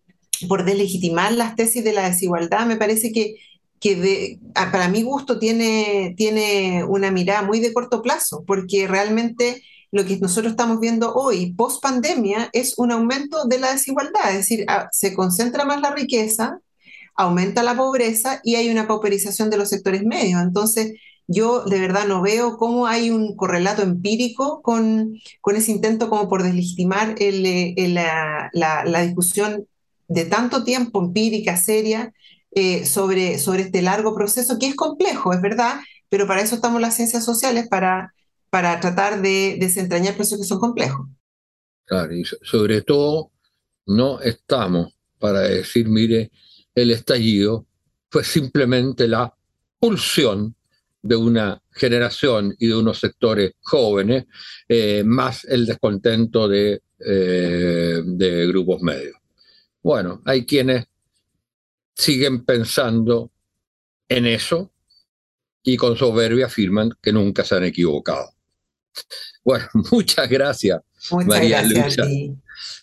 por 0.47 0.65
deslegitimar 0.65 1.31
las 1.31 1.55
tesis 1.55 1.83
de 1.83 1.93
la 1.93 2.09
desigualdad 2.09 2.65
me 2.65 2.77
parece 2.77 3.11
que 3.11 3.35
que 3.79 4.39
para 4.53 4.87
mi 4.87 5.03
gusto 5.03 5.37
tiene, 5.37 6.15
tiene 6.17 6.83
una 6.83 7.11
mirada 7.11 7.41
muy 7.43 7.59
de 7.59 7.73
corto 7.73 8.01
plazo, 8.01 8.43
porque 8.45 8.87
realmente 8.87 9.61
lo 9.91 10.05
que 10.05 10.17
nosotros 10.17 10.51
estamos 10.51 10.79
viendo 10.79 11.13
hoy, 11.13 11.53
post 11.53 11.81
pandemia, 11.81 12.49
es 12.53 12.77
un 12.77 12.91
aumento 12.91 13.45
de 13.45 13.59
la 13.59 13.71
desigualdad, 13.71 14.31
es 14.31 14.37
decir, 14.37 14.65
se 14.91 15.13
concentra 15.13 15.65
más 15.65 15.81
la 15.81 15.93
riqueza, 15.93 16.59
aumenta 17.15 17.63
la 17.63 17.77
pobreza 17.77 18.41
y 18.43 18.55
hay 18.55 18.69
una 18.69 18.87
pauperización 18.87 19.49
de 19.49 19.57
los 19.57 19.69
sectores 19.69 20.03
medios. 20.03 20.41
Entonces, 20.41 20.93
yo 21.27 21.63
de 21.63 21.79
verdad 21.79 22.07
no 22.07 22.21
veo 22.21 22.57
cómo 22.57 22.87
hay 22.87 23.09
un 23.09 23.35
correlato 23.35 23.83
empírico 23.83 24.61
con, 24.61 25.13
con 25.41 25.55
ese 25.55 25.71
intento 25.71 26.09
como 26.09 26.27
por 26.27 26.43
deslegitimar 26.43 27.15
la, 27.19 28.49
la 28.51 29.01
discusión 29.01 29.67
de 30.07 30.25
tanto 30.25 30.63
tiempo 30.63 31.03
empírica, 31.03 31.57
seria, 31.57 32.13
eh, 32.51 32.85
sobre, 32.85 33.37
sobre 33.37 33.63
este 33.63 33.81
largo 33.81 34.15
proceso 34.15 34.57
que 34.59 34.67
es 34.67 34.75
complejo, 34.75 35.33
es 35.33 35.41
verdad, 35.41 35.79
pero 36.09 36.27
para 36.27 36.41
eso 36.41 36.55
estamos 36.55 36.79
las 36.79 36.95
ciencias 36.95 37.25
sociales, 37.25 37.67
para, 37.69 38.13
para 38.49 38.79
tratar 38.79 39.21
de 39.21 39.57
desentrañar 39.59 40.15
procesos 40.15 40.39
que 40.39 40.47
son 40.47 40.59
complejos. 40.59 41.07
Claro, 41.85 42.15
y 42.15 42.23
sobre 42.23 42.81
todo 42.81 43.31
no 43.85 44.19
estamos 44.21 44.95
para 45.19 45.41
decir, 45.41 45.87
mire, 45.87 46.31
el 46.73 46.91
estallido 46.91 47.65
fue 48.09 48.23
simplemente 48.23 49.07
la 49.07 49.33
pulsión 49.79 50.55
de 51.01 51.15
una 51.15 51.61
generación 51.71 52.55
y 52.57 52.67
de 52.67 52.75
unos 52.75 52.99
sectores 52.99 53.51
jóvenes, 53.61 54.25
eh, 54.67 55.03
más 55.05 55.45
el 55.45 55.65
descontento 55.65 56.47
de, 56.47 56.81
eh, 56.99 58.01
de 58.03 58.47
grupos 58.47 58.81
medios. 58.81 59.15
Bueno, 59.85 60.19
hay 60.25 60.47
quienes 60.47 60.87
siguen 61.93 62.43
pensando 62.43 63.31
en 64.09 64.25
eso 64.25 64.71
y 65.61 65.77
con 65.77 65.95
soberbia 65.95 66.47
afirman 66.47 66.89
que 66.99 67.13
nunca 67.13 67.43
se 67.43 67.53
han 67.53 67.65
equivocado. 67.65 68.33
Bueno, 69.43 69.67
muchas 69.91 70.27
gracias, 70.27 70.81
María 71.27 71.61
Luisa, 71.61 72.03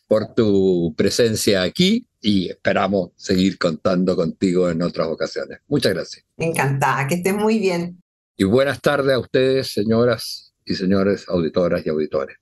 por 0.07 0.33
tu 0.37 0.95
presencia 0.97 1.63
aquí 1.63 2.07
y 2.21 2.49
esperamos 2.51 3.11
seguir 3.17 3.59
contando 3.59 4.15
contigo 4.15 4.71
en 4.71 4.81
otras 4.81 5.09
ocasiones. 5.09 5.59
Muchas 5.67 5.95
gracias. 5.95 6.25
Encantada, 6.37 7.09
que 7.09 7.17
estés 7.17 7.35
muy 7.35 7.59
bien. 7.59 8.01
Y 8.37 8.45
buenas 8.45 8.81
tardes 8.81 9.17
a 9.17 9.19
ustedes, 9.19 9.73
señoras 9.73 10.55
y 10.65 10.77
señores 10.77 11.29
auditoras 11.29 11.85
y 11.85 11.89
auditores. 11.89 12.37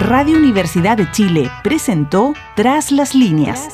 Radio 0.00 0.36
Universidad 0.36 0.98
de 0.98 1.10
Chile 1.10 1.50
presentó 1.64 2.34
Tras 2.54 2.92
las 2.92 3.14
líneas. 3.14 3.68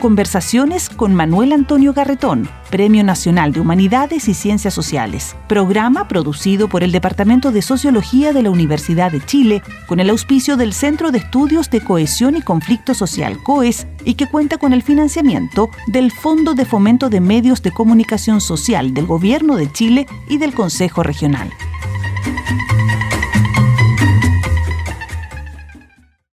Conversaciones 0.00 0.90
con 0.90 1.14
Manuel 1.14 1.52
Antonio 1.52 1.94
Garretón, 1.94 2.48
Premio 2.70 3.04
Nacional 3.04 3.52
de 3.52 3.60
Humanidades 3.60 4.28
y 4.28 4.34
Ciencias 4.34 4.74
Sociales. 4.74 5.36
Programa 5.48 6.08
producido 6.08 6.68
por 6.68 6.82
el 6.82 6.92
Departamento 6.92 7.50
de 7.52 7.62
Sociología 7.62 8.32
de 8.32 8.42
la 8.42 8.50
Universidad 8.50 9.12
de 9.12 9.24
Chile 9.24 9.62
con 9.86 10.00
el 10.00 10.10
auspicio 10.10 10.56
del 10.56 10.74
Centro 10.74 11.12
de 11.12 11.18
Estudios 11.18 11.70
de 11.70 11.82
Cohesión 11.82 12.36
y 12.36 12.42
Conflicto 12.42 12.92
Social 12.92 13.38
COES 13.42 13.86
y 14.04 14.14
que 14.14 14.26
cuenta 14.26 14.58
con 14.58 14.72
el 14.72 14.82
financiamiento 14.82 15.70
del 15.86 16.10
Fondo 16.10 16.54
de 16.54 16.64
Fomento 16.64 17.10
de 17.10 17.20
Medios 17.20 17.62
de 17.62 17.70
Comunicación 17.70 18.40
Social 18.40 18.92
del 18.92 19.06
Gobierno 19.06 19.56
de 19.56 19.70
Chile 19.70 20.06
y 20.28 20.38
del 20.38 20.52
Consejo 20.52 21.02
Regional. 21.02 21.50